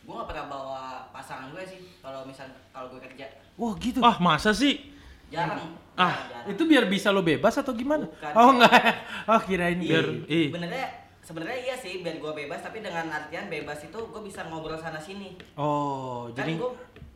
[0.00, 1.92] Gue gak pernah bawa pasangan gue sih.
[1.98, 4.96] Kalau misal kalau gue kerja, wah gitu Ah, masa sih?
[5.26, 5.59] jarang.
[5.92, 6.46] Ah, jarang, jarang.
[6.54, 8.30] itu biar bisa lo bebas atau gimana Bukan.
[8.32, 8.70] oh enggak
[9.26, 10.22] oh kirain Biar gitu.
[10.30, 10.46] ih.
[10.48, 10.86] Sebenarnya
[11.18, 14.96] sebenarnya iya sih biar gue bebas tapi dengan artian bebas itu gue bisa ngobrol sana
[14.96, 16.70] sini oh kan jadi gue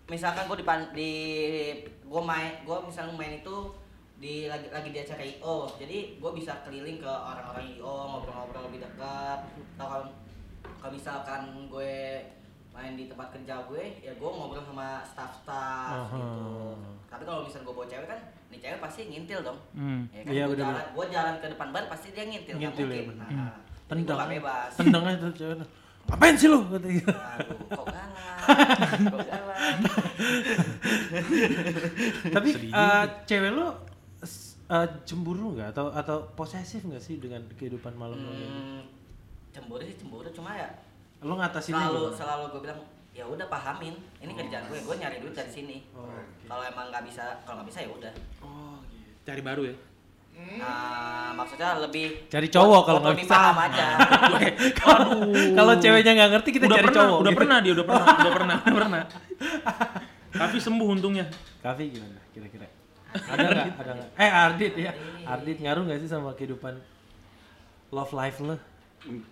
[0.08, 1.12] misalkan gue di di
[2.02, 3.56] gue main gue misalnya main itu
[4.18, 8.82] di lagi lagi di acara IO jadi gue bisa keliling ke orang-orang IO ngobrol-ngobrol lebih
[8.82, 9.38] dekat
[9.78, 10.10] atau
[10.80, 11.94] kalau misalkan gue
[12.70, 16.16] main di tempat kerja gue ya gue ngobrol sama staff-staff Aha.
[16.16, 16.48] gitu.
[17.06, 19.58] Tapi kalau misalnya gue bawa cewek kan nih cewek pasti ngintil dong.
[19.72, 20.02] Hmm.
[20.08, 20.32] ya kan?
[20.32, 23.10] Iya, gue jalan gue jalan ke depan bar pasti dia ngintil Ngintil, ya, mungkin.
[23.12, 23.28] bener.
[23.30, 23.52] nah,
[23.86, 24.70] jadi gue tendang bebas.
[24.74, 25.56] Tendang aja tuh cewek
[26.00, 27.10] ngapain sih kata gitu.
[27.12, 28.38] Aduh, kok galak.
[29.12, 29.58] Kok galak
[32.30, 33.66] tapi eh, cewek lo
[34.20, 35.70] s- eh, cemburu nggak?
[35.70, 38.16] Atau atau posesif nggak sih dengan kehidupan malam?
[38.16, 38.80] Hmm,
[39.50, 40.68] cemburu sih cemburu cuma ya
[41.20, 42.16] lo ngatasinnya selalu gimana?
[42.16, 42.80] selalu gue bilang
[43.10, 46.46] ya udah pahamin ini kerjaan gue gue nyari duit dari sini Oh, oke.
[46.46, 49.76] kalau emang nggak bisa kalau nggak bisa ya udah oh gitu Cari baru ya.
[50.40, 53.34] Nah, maksudnya lebih Cari cowok kalau nggak bisa.
[53.34, 53.86] paham aja
[54.80, 55.08] kalau
[55.52, 57.40] kalau ceweknya nggak ngerti kita udah cari pernah, cowok udah gitu.
[57.42, 59.02] pernah dia, udah pernah, udah pernah, udah pernah.
[60.40, 61.26] Tapi sembuh untungnya.
[61.60, 62.64] Kavi gimana kira-kira
[63.10, 64.92] ada nggak ada nggak eh Ardit ya
[65.26, 66.78] Ardit ngaruh nggak sih sama kehidupan
[67.90, 68.54] love life lo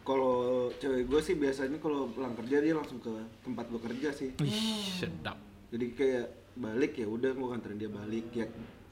[0.04, 3.12] Kalau cewek gue sih biasanya kalau pulang kerja dia langsung ke
[3.44, 4.32] tempat gue kerja sih.
[4.40, 5.36] Ih, sedap.
[5.68, 6.26] Jadi kayak
[6.58, 8.46] balik ya udah gue nganterin dia balik ya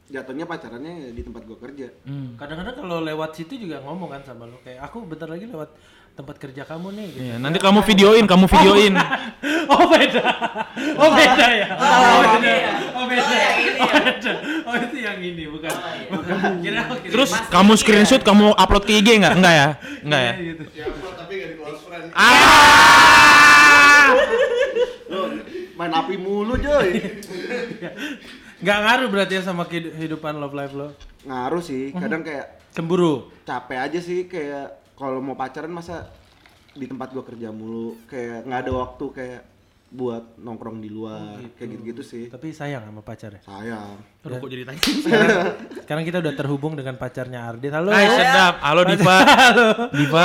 [0.07, 1.89] jatuhnya pacarannya ya di tempat gue kerja.
[2.07, 2.39] Hmm.
[2.39, 5.75] kadang-kadang kalau lewat situ juga ngomong kan sama lo kayak aku bentar lagi lewat
[6.15, 7.25] tempat kerja kamu nih gitu.
[7.27, 8.95] Iya, nanti kamu videoin, kamu videoin.
[9.73, 10.25] oh beda
[10.97, 12.73] oh beda ya oh, beda iya.
[13.07, 14.01] Oh beda Oh, yang ini oh ya.
[14.03, 14.33] beda
[14.67, 16.11] oh itu yang ini bukan Oh, iya.
[16.11, 19.35] bukan kira kira Terus Mas kamu screenshot, kamu upload ke IG nggak?
[19.35, 19.69] Enggak ya?
[20.05, 20.33] Enggak ya?
[20.37, 20.63] gitu.
[21.15, 22.11] tapi gak di close friend.
[22.13, 24.11] Ah!
[25.07, 25.21] Lo
[25.77, 26.89] main api mulu Joy.
[28.57, 33.79] nggak ngaruh berarti ya sama kehidupan love life lo Ngaruh sih, kadang kayak cemburu capek
[33.83, 36.09] aja sih kayak kalau mau pacaran masa
[36.73, 39.41] di tempat gua kerja mulu kayak nggak ada waktu kayak
[39.87, 43.95] buat nongkrong di luar kayak gitu-gitu sih tapi sayang sama pacarnya sayang
[44.27, 44.83] Aduh, kok jadi tanya?
[44.83, 45.39] sekarang,
[45.87, 48.55] sekarang kita udah terhubung dengan pacarnya Ardit halo Hai, sedap.
[48.59, 49.17] Halo Diva.
[49.99, 50.25] Diva.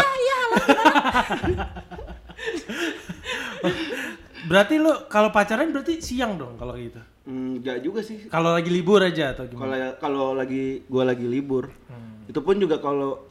[4.41, 6.97] Berarti lu kalau pacaran berarti siang dong kalau gitu.
[7.30, 8.26] Enggak juga sih.
[8.28, 9.93] Kalau lagi libur aja atau Kalau gimana?
[10.01, 11.70] kalau lagi gua lagi libur.
[11.86, 12.26] Hmm.
[12.26, 13.22] Itu pun juga kalau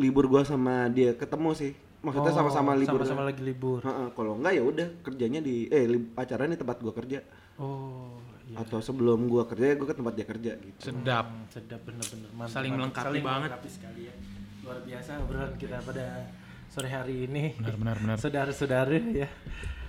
[0.00, 1.72] libur gua sama dia ketemu sih.
[2.04, 3.00] Maksudnya Oh, sama-sama libur.
[3.00, 3.80] Sama-sama lagi libur.
[3.80, 7.24] Heeh, kalau enggak ya udah kerjanya di eh pacaran di tempat gua kerja.
[7.56, 8.12] Oh,
[8.44, 8.60] iya.
[8.60, 10.78] Atau sebelum gua kerja ya gua ke tempat dia kerja gitu.
[10.78, 11.26] Sedap.
[11.26, 12.78] Hmm, sedap bener-bener mantap, Saling mantap.
[12.78, 13.48] melengkapi Saling banget.
[13.48, 14.14] melengkapi sekali ya
[14.60, 16.06] luar biasa obrolan kita pada
[16.66, 18.16] sore hari ini Benar benar benar.
[18.24, 19.28] saudara-saudara ya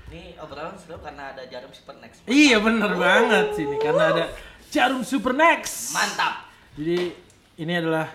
[0.05, 2.19] Ini obrolan seru karena ada jarum super next.
[2.27, 4.25] iya bener banget sini karena ada
[4.67, 6.51] jarum super next Mantap.
[6.75, 7.15] jadi
[7.55, 8.11] ini adalah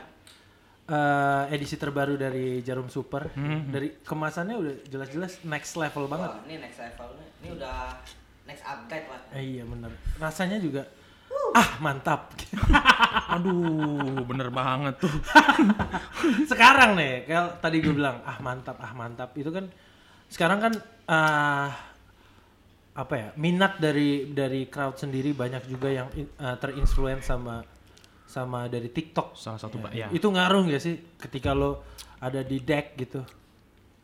[0.90, 3.30] eh, edisi terbaru dari jarum super.
[3.38, 6.30] Hmm, dari kemasannya udah jelas-jelas next level banget.
[6.34, 7.28] Wah, ini next level nih.
[7.40, 7.76] Ini udah
[8.50, 9.20] next upgrade lah.
[9.38, 9.94] Eh, iya bener.
[10.18, 10.82] Rasanya juga
[11.54, 12.34] ah mantap.
[13.38, 15.14] Aduh, bener banget tuh.
[16.50, 19.30] sekarang nih kayak tadi gue bilang ah mantap ah mantap.
[19.38, 19.70] Itu kan
[20.30, 20.74] sekarang kan
[21.10, 21.70] ah
[22.90, 26.10] apa ya minat dari dari crowd sendiri banyak juga yang
[26.42, 27.62] ah, terinfluence sama
[28.30, 30.06] sama dari TikTok Salah satu mbak ya.
[30.14, 31.82] itu ngaruh gak sih ketika lo
[32.22, 33.26] ada di deck gitu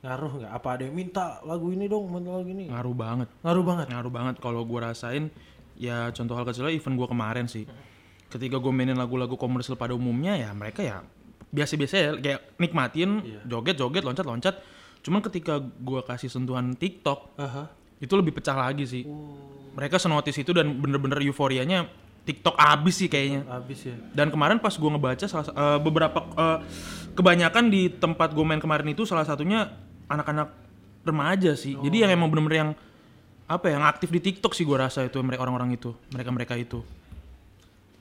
[0.02, 3.28] ngaruh nggak apa ada yang minta lagu ini dong minta lagu ini Ngaruh banget.
[3.42, 5.30] ngaruh banget Ngaruh banget kalau gua rasain
[5.74, 7.64] ya contoh hal kecilnya event gua kemarin sih.
[8.26, 11.06] Ketika gue mainin lagu-lagu komersil pada umumnya ya mereka ya
[11.48, 14.58] biasa-biasa ya kayak nikmatin joget-joget loncat-loncat.
[15.00, 17.70] Cuman ketika gua kasih sentuhan TikTok Aha.
[17.98, 19.02] itu lebih pecah lagi sih.
[19.74, 21.86] Mereka senotis itu dan bener-bener euforianya
[22.26, 23.46] TikTok abis sih kayaknya.
[23.46, 26.58] habis ya Dan kemarin pas gue ngebaca salah, eh, beberapa eh,
[27.14, 29.70] kebanyakan di tempat gue main kemarin itu salah satunya
[30.10, 30.50] anak-anak
[31.06, 31.78] remaja sih.
[31.78, 32.70] Jadi yang emang bener-bener yang
[33.46, 36.82] apa ya, yang aktif di TikTok sih gue rasa itu mereka orang-orang itu, mereka-mereka itu.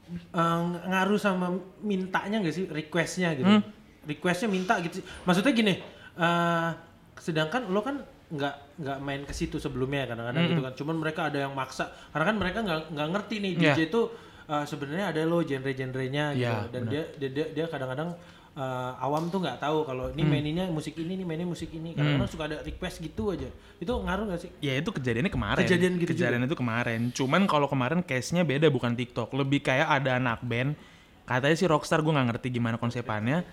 [0.06, 1.50] Eh, ngaruh sama
[1.82, 3.66] mintanya gak sih requestnya gitu Hmm.
[4.06, 5.82] requestnya minta gitu maksudnya gini
[6.16, 6.70] eh
[7.18, 8.06] sedangkan lo kan
[8.36, 12.26] nggak nggak main ke situ sebelumnya kadang-kadang gitu kan cuman mereka ada yang maksa karena
[12.26, 13.86] kan mereka nggak nggak ngerti nih DJ Iya.
[13.86, 14.02] itu
[14.46, 18.14] eh, sebenarnya ada lo genre-genrenya gitu Iya, dan dia, dia dia dia kadang-kadang
[18.54, 22.30] eh, awam tuh nggak tahu kalau ini maininnya musik ini nih mainnya musik ini kadang-kadang
[22.30, 25.62] suka ada request gitu aja itu ngaruh gak sih Ya itu kejadiannya kemarin.
[25.62, 27.02] Kejadian gitu Kejadian itu kemarin.
[27.12, 29.28] Cuman kalau kemarin case-nya beda bukan TikTok.
[29.32, 30.80] Lebih kayak ada anak band.
[31.24, 33.44] Katanya sih Rockstar gue nggak ngerti gimana konsepannya.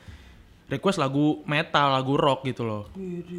[0.73, 2.89] Request lagu metal, lagu rock gitu loh.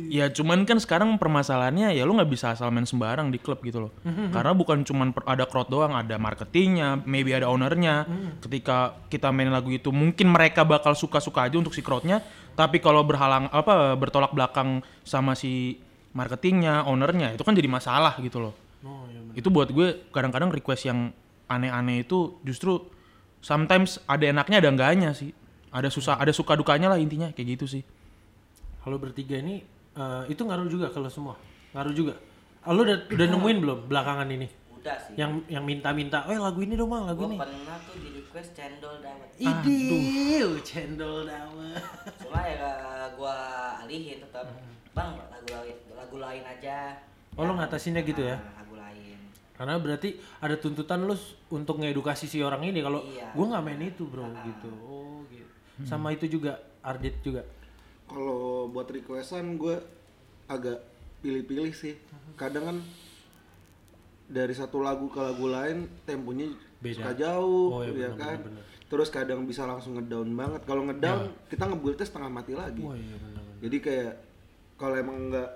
[0.08, 3.90] Ya cuman kan sekarang permasalahannya ya lu nggak bisa asal main sembarang di klub gitu
[3.90, 3.92] loh.
[4.30, 8.06] Karena bukan cuman per- ada crowd doang, ada marketingnya, maybe ada ownernya.
[8.38, 8.78] Ketika
[9.08, 12.22] kita main lagu itu mungkin mereka bakal suka-suka aja untuk si crowdnya.
[12.54, 15.82] Tapi kalau berhalang apa bertolak belakang sama si
[16.14, 18.54] marketingnya, ownernya itu kan jadi masalah gitu loh.
[18.84, 19.34] oh iya bener.
[19.34, 21.10] Itu buat gue kadang-kadang request yang
[21.50, 22.78] aneh-aneh itu justru
[23.40, 25.34] sometimes ada enaknya ada enggaknya sih.
[25.74, 27.84] Ada susah, ada suka dukanya lah intinya kayak gitu sih.
[28.80, 31.36] Kalau bertiga ini eh, itu ngaruh juga kalau semua
[31.72, 32.14] ngaruh juga
[32.62, 35.20] Ah, lo udah udah nemuin belum belakangan ini Udah sih.
[35.20, 37.38] yang yang minta-minta, oh lagu ini dong bang, lagu Gue ini.
[37.38, 39.30] pernah tuh di request cendol dawet.
[39.36, 41.84] Idil, cendol dawet.
[42.18, 42.72] Cuma ya
[43.14, 43.36] gua
[43.80, 44.48] alihin tetap.
[44.92, 46.96] Bang, lagu lain, lagu lain aja.
[47.34, 48.38] Oh, lo ngatasinnya gitu ya?
[48.38, 49.18] Nah, Lagu lain.
[49.54, 53.28] Karena berarti ada tuntutan lu s- untuk ngedukasi si orang ini kalau Iya.
[53.34, 54.72] gua nggak main itu bro gitu.
[54.80, 55.20] Oh
[55.76, 55.88] gitu.
[55.88, 57.42] Sama itu juga Ardit juga.
[58.06, 59.80] Kalau buat requestan gue
[60.46, 60.84] agak
[61.20, 61.96] pilih-pilih sih.
[62.36, 62.78] Kadang kan
[64.24, 66.48] dari satu lagu ke lagu lain temponya
[66.80, 66.96] Beda.
[67.00, 68.38] suka jauh, Oh, iya, ya benar, kan.
[68.40, 68.64] benar, benar.
[68.84, 70.62] Terus kadang bisa langsung ngedown banget.
[70.64, 71.20] Kalau ngedown
[71.50, 72.84] kita ngebuildnya setengah mati lagi.
[72.84, 73.44] Oh iya benar.
[73.64, 74.14] Jadi kayak
[74.76, 75.50] kalau emang nggak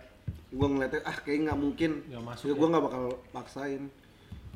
[0.48, 3.84] gue ngeliatnya ah kayak nggak mungkin, Nggak masuk ya gue nggak bakal paksain.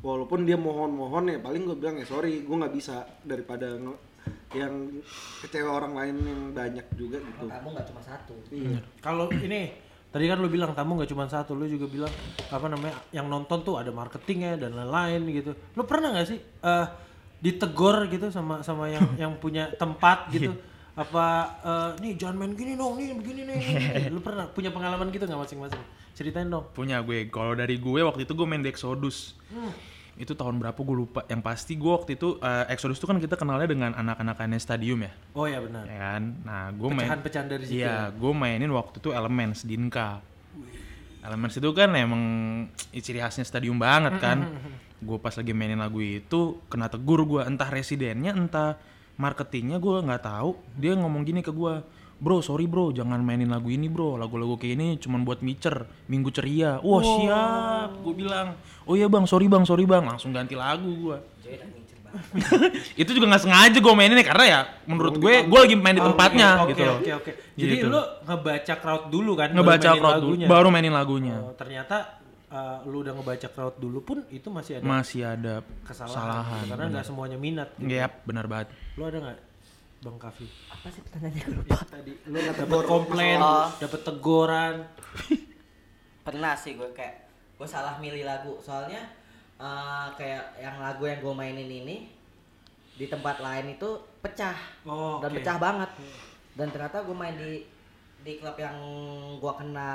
[0.02, 3.78] Walaupun dia mohon-mohon ya paling gue bilang ya sorry gue nggak bisa daripada
[4.52, 5.02] yang
[5.40, 7.48] kecewa orang lain yang banyak juga gitu.
[7.48, 8.34] Kamu nggak cuma satu.
[8.52, 8.80] Iya.
[9.00, 9.72] Kalau ini
[10.12, 12.12] tadi kan lu bilang tamu nggak cuma satu, lu juga bilang
[12.52, 15.52] apa namanya yang nonton tuh ada marketingnya dan lain-lain gitu.
[15.76, 16.86] Lu pernah nggak sih eh
[17.42, 20.52] ditegor gitu sama sama yang yang punya tempat gitu?
[20.92, 21.26] Apa
[21.64, 23.60] eh, nih jangan main gini dong, nih begini nih.
[23.60, 24.12] nih.
[24.12, 25.82] Lu pernah punya pengalaman gitu nggak masing-masing?
[26.12, 26.68] Ceritain dong.
[26.76, 27.32] Punya gue.
[27.32, 29.32] Kalau dari gue waktu itu gue main di Exodus.
[30.16, 31.20] Itu tahun berapa gue lupa.
[31.26, 35.12] Yang pasti gue waktu itu eh, Exodus itu kan kita kenalnya dengan anak-anakannya stadium ya.
[35.32, 35.84] Oh ya benar.
[35.88, 36.22] Ya kan?
[36.44, 37.80] Nah, gue main Pecahan-pecahan dari situ.
[37.80, 37.84] ya?
[37.84, 40.20] Iya, gue mainin waktu itu Elements Dinka.
[41.22, 42.22] Elements itu kan emang
[42.90, 44.52] ciri khasnya stadium banget kan.
[45.02, 48.78] Gue pas lagi mainin lagu itu kena tegur gue entah residennya entah
[49.16, 50.58] marketingnya gue nggak tahu.
[50.78, 51.78] Dia ngomong gini ke gue,
[52.16, 56.30] bro sorry bro jangan mainin lagu ini bro lagu-lagu kayak ini cuman buat micer minggu
[56.30, 60.86] ceria wah siap gue bilang oh iya bang sorry bang sorry bang langsung ganti lagu
[60.86, 61.18] gue
[62.94, 66.60] itu juga nggak sengaja gue mainin karena ya menurut gue gue lagi main di tempatnya
[66.60, 67.32] Oke, gitu loh Oke oke.
[67.52, 67.86] Jadi Gitu.
[67.88, 69.48] lu ngebaca crowd dulu kan?
[69.48, 70.46] baru ngebaca mainin crowd dulu lagunya?
[70.46, 71.96] baru mainin lagunya Oh, ternyata
[72.48, 76.60] uh, lu udah ngebaca crowd dulu pun itu masih ada Masih ada kesalahan kesalahan.
[76.60, 77.68] gitu, karena nggak semuanya minat.
[77.80, 77.88] Gitu.
[77.90, 78.68] Yap, benar banget.
[78.92, 79.38] Lu ada nggak
[80.02, 80.46] Bang Kavi?
[80.66, 81.42] Apa sih pertanyaannya?
[81.46, 81.78] Gue lupa.
[81.86, 83.70] Tadi lu dapat komplain, Oh.
[83.78, 84.74] dapat teguran.
[86.26, 88.58] Pernah sih gue kayak gue salah milih lagu.
[88.58, 88.98] Soalnya
[89.62, 92.10] eh, kayak yang lagu yang gue mainin ini
[92.98, 93.88] di tempat lain itu
[94.18, 94.58] pecah.
[94.82, 95.90] Oh, dan pecah banget.
[96.58, 97.62] Dan ternyata gue main di
[98.22, 98.74] di klub yang
[99.38, 99.90] gue kena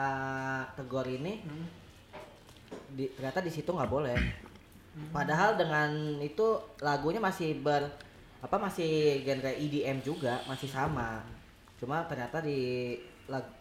[0.76, 1.44] tegur ini
[2.96, 4.16] di, ternyata di situ nggak boleh.
[5.12, 7.86] Padahal dengan itu lagunya masih ber
[8.38, 11.26] apa masih genre EDM juga masih sama
[11.78, 12.96] cuma ternyata di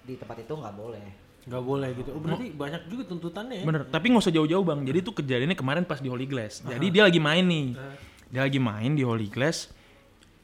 [0.05, 2.11] di tempat itu nggak boleh Nggak boleh gitu.
[2.11, 3.65] Oh, berarti banyak juga tuntutannya ya.
[3.71, 4.83] Bener, tapi nggak usah jauh-jauh bang.
[4.83, 6.59] Jadi tuh kejadiannya kemarin pas di Holy Glass.
[6.67, 7.79] Jadi dia lagi main nih.
[8.35, 9.71] Dia lagi main di Holy Glass.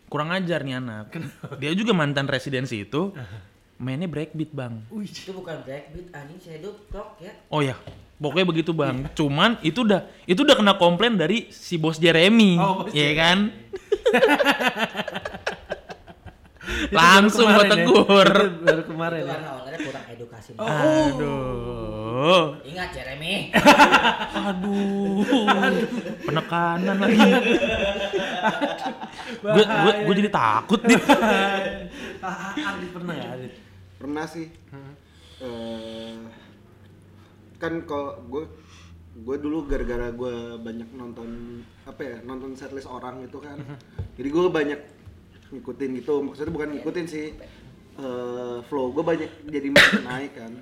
[0.07, 1.11] Kurang ajar nih anak.
[1.59, 3.11] Dia juga mantan residensi itu.
[3.83, 4.79] Mainnya breakbeat bang.
[5.03, 7.75] itu bukan breakbeat anjing shadow clock ya Oh ya,
[8.17, 9.09] pokoknya begitu bang.
[9.13, 13.17] Cuman itu udah itu udah kena komplain dari si bos Jeremy, Oh, bos ya Jeremy.
[13.17, 13.39] kan?
[16.93, 17.67] Langsung ya.
[17.67, 18.29] tegur.
[18.29, 19.35] Itu baru kemarin itu ya.
[19.35, 20.63] karena ownernya kurang edukasi Oh.
[20.63, 23.51] Aduh, ingat Jeremy
[24.47, 25.27] aduh,
[26.23, 27.19] penekanan lagi.
[29.43, 30.99] Gue gue gue jadi takut nih.
[32.23, 33.53] Ah, ah, Adit pernah ya Adit?
[33.99, 34.47] pernah sih
[35.43, 36.15] Eh,
[37.63, 38.45] kan kalau gue
[39.13, 43.63] gue dulu gara-gara gue banyak nonton apa ya nonton setlist orang itu kan.
[44.19, 44.81] Jadi gue banyak
[45.55, 46.27] ngikutin gitu.
[46.27, 47.31] Maksudnya bukan ngikutin sih
[48.03, 48.91] eh, flow.
[48.91, 50.53] Gue banyak jadi makin naik kan.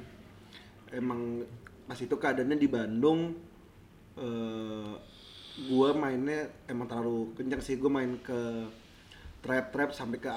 [0.92, 1.48] Emang
[1.88, 3.32] pas itu keadaannya di Bandung
[4.20, 4.92] eh
[5.60, 7.80] gue mainnya emang terlalu kencang sih.
[7.80, 8.68] Gue main ke
[9.40, 10.28] trap trap sampai ke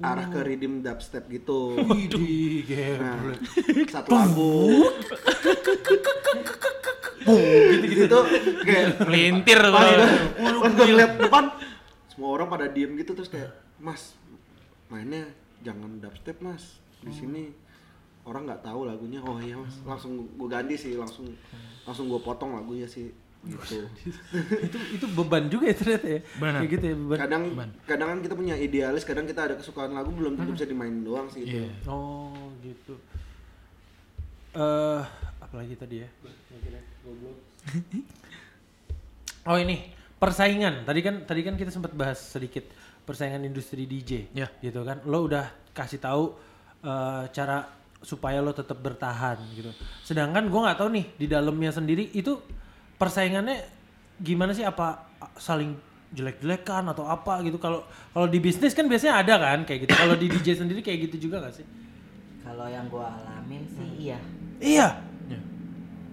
[0.00, 1.76] arah, ke rhythm dubstep gitu.
[1.76, 2.64] Widih,
[2.96, 3.36] Nah,
[3.88, 4.88] satu lagu.
[7.30, 8.08] Gitu-gitu.
[8.08, 8.24] Tuh
[8.64, 10.08] kayak Melintir pas gue
[10.40, 11.44] pas gue ngeliat depan
[12.08, 14.16] semua orang pada diem gitu terus kayak mas
[14.88, 15.28] mainnya
[15.60, 16.80] jangan dubstep mas.
[17.04, 17.52] Di sini
[18.24, 19.20] orang nggak tahu lagunya.
[19.22, 19.78] Oh iya mas.
[19.84, 21.28] Langsung gue ganti sih langsung
[21.84, 23.88] langsung gue potong lagunya sih gitu
[24.68, 26.20] itu itu beban juga ya ternyata ya.
[26.36, 26.60] Benar.
[26.60, 27.18] Kayak gitu ya beban.
[27.24, 27.42] kadang
[27.88, 31.24] kadang kan kita punya idealis kadang kita ada kesukaan lagu belum tentu bisa dimainin doang
[31.32, 31.72] sih itu Iya.
[31.88, 33.00] Oh, gitu.
[34.50, 35.00] Eh,
[35.40, 36.08] apalagi tadi ya?
[39.48, 39.88] Oh, ini
[40.20, 40.84] persaingan.
[40.84, 42.68] Tadi kan tadi kan kita sempat bahas sedikit
[43.08, 44.28] persaingan industri DJ.
[44.36, 44.52] Ya.
[44.60, 45.00] Gitu kan.
[45.08, 46.36] Lo udah kasih tahu
[46.84, 47.64] eh, cara
[48.04, 49.72] supaya lo tetap bertahan gitu.
[50.04, 52.36] Sedangkan gua nggak tahu nih di dalamnya sendiri itu
[53.00, 53.64] persaingannya
[54.20, 55.08] gimana sih apa
[55.40, 55.72] saling
[56.10, 57.80] jelek-jelekan atau apa gitu kalau
[58.10, 61.26] kalau di bisnis kan biasanya ada kan kayak gitu kalau di DJ sendiri kayak gitu
[61.26, 61.66] juga gak sih
[62.42, 64.18] kalau yang gue alamin sih iya
[64.60, 64.92] Iya.
[65.24, 65.40] Ya.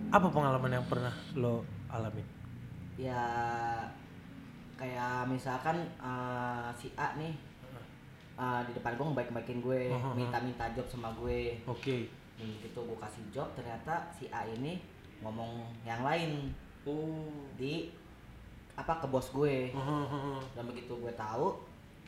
[0.08, 2.24] Apa pengalaman yang pernah lo alamin?
[2.96, 3.20] ya
[4.74, 7.34] kayak misalkan eh, si A nih
[8.38, 10.14] eh, di depan gue ngebaik-baikin gue Uh-huh.
[10.14, 12.08] minta-minta job sama gue Oke.
[12.38, 14.80] begitu gue kasih job ternyata si A ini
[15.20, 16.54] ngomong yang lain
[16.88, 17.28] Oh.
[17.54, 17.92] di
[18.74, 19.74] apa ke bos gue
[20.50, 21.58] dan begitu gue tahu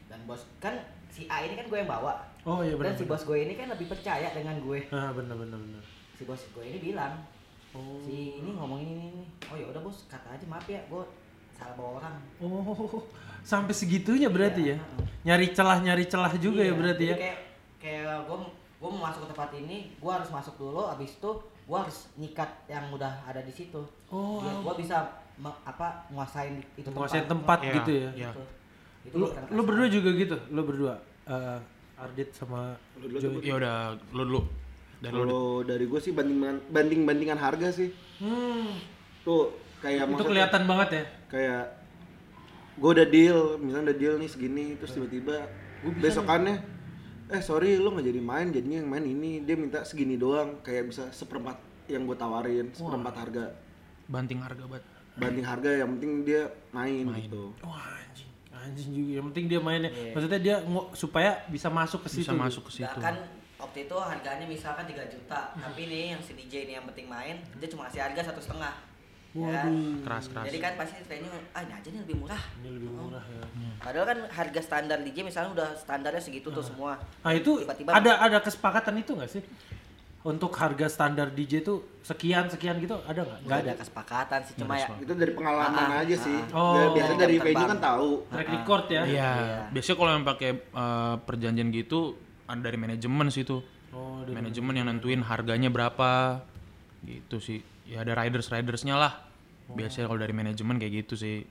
[0.06, 0.78] dan bos kan
[1.08, 2.94] si A ini kan gue yang bawa Oh iya benar.
[2.94, 5.84] dan si bos gue ini kan lebih percaya dengan gue Ah benar benar benar.
[6.14, 7.20] si bos gue ini bilang
[7.70, 8.02] Oh.
[8.02, 11.04] si ini ngomong ini ini oh ya udah bos kata aja maaf ya gue
[11.52, 13.04] salah bawa orang Oh.
[13.42, 14.68] Sampai segitunya berarti ya.
[14.68, 15.06] Iya, heeh.
[15.22, 17.18] Nyari celah nyari celah juga ya Iya, berarti jadi ya.
[17.20, 17.40] kayak
[17.78, 18.38] kayak gue
[18.78, 21.32] gue mau masuk ke tempat ini gue harus masuk dulu abis itu
[21.70, 23.78] gue harus nyikat yang udah ada di situ
[24.10, 24.42] Oh.
[24.42, 25.06] biar gue bisa
[25.36, 28.10] me- apa nguasain itu Menguasai tempat Iya, gitu ya.
[28.12, 28.30] iya.
[28.32, 28.44] Itu.
[29.06, 30.36] Itu Lu, lu berdua juga gitu.
[30.50, 31.58] Lu berdua eh,
[31.96, 33.38] Ardit sama Lu dulu.
[33.40, 33.76] Ya udah,
[34.10, 34.42] lu dulu.
[34.98, 38.82] Dan lu kalau dari gue sih banding banding bandingan harga sih Hmm.
[39.22, 41.04] tuh kayak Itu kelihatan banget ya.
[41.30, 41.64] kayak
[42.76, 45.48] gue udah deal misalnya udah deal nih segini terus tiba-tiba
[45.96, 46.60] besokannya
[47.30, 50.90] eh sorry lu nggak jadi main jadinya yang main ini dia minta segini doang kayak
[50.90, 53.46] bisa seperempat yang gue tawarin seperempat harga
[54.10, 54.84] banting harga banget.
[55.14, 58.30] banding harga yang penting dia main, gitu Wah anjing.
[58.50, 59.12] Anjing juga.
[59.20, 59.92] Yang penting dia mainnya.
[60.16, 62.28] Maksudnya dia ngo- supaya bisa masuk ke situ.
[62.28, 62.88] Bisa masuk ke situ.
[63.00, 63.16] Nah, kan
[63.60, 67.36] waktu itu harganya misalkan 3 juta tapi nih yang si DJ ini yang penting main
[67.60, 68.72] dia cuma kasih harga satu setengah
[69.32, 69.70] Ya kan?
[70.02, 70.46] Keras keras.
[70.46, 73.46] jadi kan pasti venue ah ini aja nih lebih murah Ini lebih murah ya.
[73.78, 78.12] padahal kan harga standar DJ misalnya udah standarnya segitu tuh semua Nah itu Tiba-tiba- ada
[78.20, 79.44] ada kesepakatan itu nggak sih?
[80.20, 83.40] Untuk harga standar DJ tuh sekian sekian gitu ada nggak?
[83.40, 86.60] nggak ada kesepakatan sih cuma ya itu dari pengalaman Ah, aja sih ah.
[86.76, 86.92] Oh.
[86.92, 89.02] biasanya dari venue kan tahu Track record ya?
[89.06, 89.32] Iya.
[89.38, 89.60] Iya.
[89.70, 92.00] Biasanya kalau yang pakai eh, perjanjian gitu
[92.44, 93.62] ada dari manajemen sih tuh.
[93.90, 96.42] Oh, dari- Manajemen yang nentuin harganya berapa.
[97.00, 97.62] Gitu sih.
[97.90, 99.14] Ya ada riders ridersnya lah.
[99.70, 101.42] Biasanya kalau dari manajemen kayak gitu sih.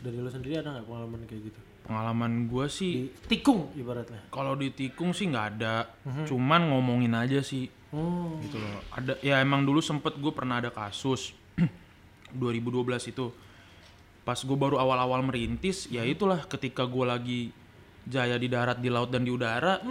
[0.00, 1.60] Dari lo sendiri ada nggak pengalaman kayak gitu?
[1.80, 4.30] pengalaman gue sih Di tikung ibaratnya.
[4.30, 5.90] kalau di tikung sih nggak ada.
[6.24, 7.66] Cuman ngomongin aja sih.
[7.90, 8.38] Hmm.
[8.38, 8.78] gitu loh.
[8.94, 11.34] Ada ya emang dulu sempet gue pernah ada kasus
[12.38, 13.34] 2012 itu.
[14.22, 17.40] Pas gue baru awal-awal merintis ya itulah ketika gue lagi
[18.06, 19.82] jaya di darat di laut dan di udara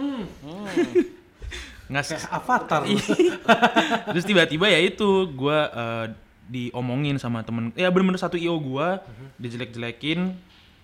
[1.90, 2.86] nggak se- Avatar.
[4.14, 5.58] terus tiba-tiba ya itu gue
[6.50, 8.88] diomongin sama temen ya bener-bener satu io gue
[9.38, 10.34] dijelek-jelekin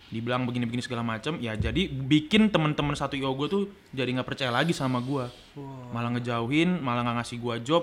[0.06, 4.50] dibilang begini-begini segala macam ya jadi bikin temen-temen satu io gue tuh jadi nggak percaya
[4.54, 5.26] lagi sama gue
[5.90, 7.82] malah ngejauhin malah nggak ngasih gue job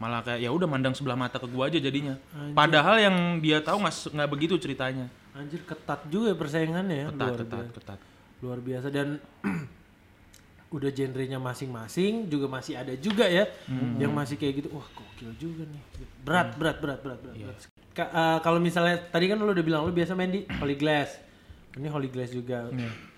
[0.00, 2.16] malah kayak ya udah mandang sebelah mata ke gue aja jadinya.
[2.56, 5.12] Padahal yang dia tahu nggak begitu ceritanya.
[5.36, 7.06] Anjir ketat juga ya persaingannya ya.
[7.12, 7.76] ketat luar ketat biasa.
[7.76, 7.98] ketat.
[8.40, 9.20] Luar biasa dan
[10.70, 13.50] udah genrenya masing-masing juga masih ada juga ya
[13.98, 14.68] yang masih kayak gitu.
[14.70, 15.82] Wah, gokil juga nih.
[16.22, 17.34] Berat, berat, berat, berat, berat.
[17.34, 17.58] berat.
[17.90, 21.18] Ka- eh, kalau misalnya tadi kan lo udah bilang lo biasa main di Holy Glass.
[21.74, 22.70] Ini Holy Glass juga.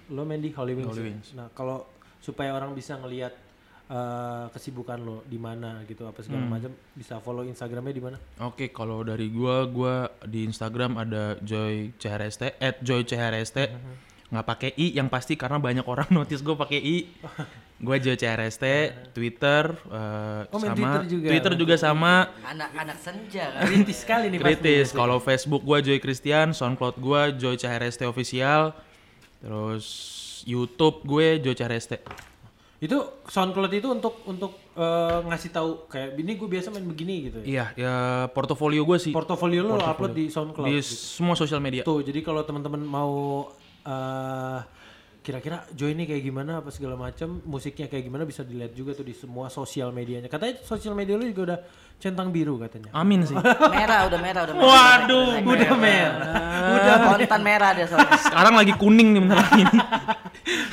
[0.08, 0.88] Lo main di Holy Wings.
[0.96, 1.02] Holy?
[1.12, 1.28] Wings.
[1.36, 1.84] Nah, kalau
[2.24, 3.36] supaya orang bisa ngelihat
[3.92, 8.16] eh, kesibukan lo di mana gitu apa segala macam bisa follow Instagramnya di mana?
[8.40, 13.58] Oke, kalau dari gua, gua di Instagram ada Joy CHRST, at Joy CHRST,
[14.32, 16.96] nggak pakai i, yang pasti karena banyak orang notice gua pakai i.
[17.82, 18.64] Gua Joy CHRST,
[19.10, 21.26] Twitter, eh, Oh, main sama Twitter juga.
[21.28, 22.30] Twitter juga sama.
[22.46, 23.62] Anak-anak senja kan.
[23.66, 24.48] Kritis sekali nih pasti.
[24.54, 24.88] Kritis.
[24.94, 28.72] Kalau Facebook gua Joy Christian, SoundCloud gua Joy CHRST official,
[29.42, 29.86] terus
[30.46, 32.02] YouTube gue Joy CHRST.
[32.82, 37.38] Itu SoundCloud itu untuk untuk eh, ngasih tahu kayak ini gue biasa main begini gitu
[37.42, 37.46] ya.
[37.46, 37.94] Iya, ya
[38.34, 40.66] portofolio gue sih Portofolio lo lo upload di SoundCloud.
[40.66, 41.86] di semua sosial media.
[41.86, 43.46] Tuh, jadi kalau teman-teman mau
[43.84, 44.62] eh
[45.22, 49.06] kira-kira join ini kayak gimana apa segala macam, musiknya kayak gimana bisa dilihat juga tuh
[49.06, 50.26] di semua sosial medianya.
[50.26, 51.58] Katanya sosial media lu juga udah
[52.02, 52.90] centang biru katanya.
[52.90, 53.38] Amin sih.
[53.78, 54.66] Merah udah merah udah merah.
[54.66, 56.36] Waduh, udah merah.
[56.74, 58.18] Udah kontan merah dia soalnya.
[58.26, 59.64] Sekarang lagi kuning nih bentar lagi.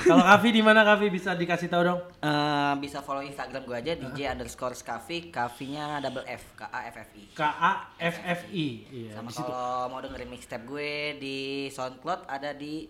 [0.01, 1.99] kalau Kavi di mana Kavi bisa dikasih tahu dong?
[2.17, 6.97] Eh, bisa follow Instagram gue aja DJ underscore Skafi, Kavinya double F, K A F
[6.97, 7.23] F I.
[7.37, 7.71] K A
[8.01, 8.67] F F I.
[8.89, 9.45] Iya, Sama di situ.
[9.45, 10.91] kalau mau dengerin mixtape gue
[11.21, 11.37] di
[11.69, 12.89] SoundCloud ada di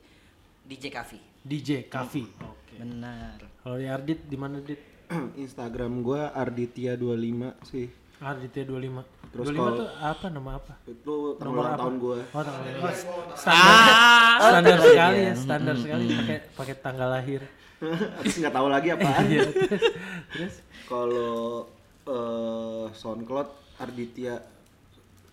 [0.70, 1.20] DJ Kavi.
[1.42, 2.24] DJ Kavi.
[2.40, 2.78] Oke.
[2.78, 3.42] Benar.
[3.60, 4.78] Kalau di Ardit di mana Dit?
[5.42, 7.90] Instagram gua Arditya25 sih.
[8.22, 9.34] Arditnya 25.
[9.34, 10.74] Terus 25 kalau- tuh apa nama apa?
[10.86, 11.78] Itu Nomor apa?
[11.80, 12.18] tahun gua.
[12.22, 12.94] Oh, tanggal lahir.
[13.34, 17.42] Standar, standar sekali ya, standar sekali pakai pakai tanggal lahir.
[18.22, 19.24] Terus nggak tahu lagi apaan.
[19.26, 19.84] Iya, terus,
[20.30, 21.64] terus Kalau
[22.04, 23.50] eh, SoundCloud
[23.80, 24.36] Arditya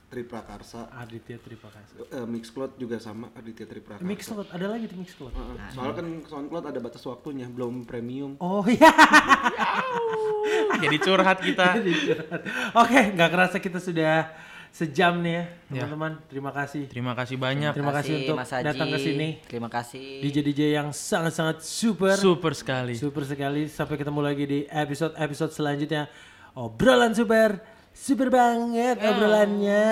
[0.06, 0.86] Triprakarsa.
[0.94, 1.98] Aditya Tripakasa.
[1.98, 4.06] Eh, Mixcloud juga sama Arditya Triprakarsa.
[4.06, 5.34] Mixcloud ada lagi tuh Mixcloud.
[5.34, 5.74] Heeh.
[5.74, 8.38] Soalnya kan SoundCloud ada batas waktunya, belum premium.
[8.38, 8.86] Oh iya.
[10.82, 11.74] Jadi curhat kita.
[12.82, 14.30] Oke, nggak kerasa kita sudah
[14.70, 16.12] sejam nih ya, teman-teman.
[16.28, 16.84] Terima kasih.
[16.86, 17.72] Terima kasih banyak.
[17.72, 18.64] Terima kasih untuk Mas Haji.
[18.68, 19.28] datang ke sini.
[19.48, 20.20] Terima kasih.
[20.20, 22.14] DJ DJ yang sangat-sangat super.
[22.14, 22.94] Super sekali.
[22.94, 23.66] Super sekali.
[23.66, 26.06] Sampai ketemu lagi di episode-episode selanjutnya.
[26.54, 27.75] Obrolan super.
[27.96, 29.88] Super banget obrolannya.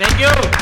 [0.00, 0.61] Thank you.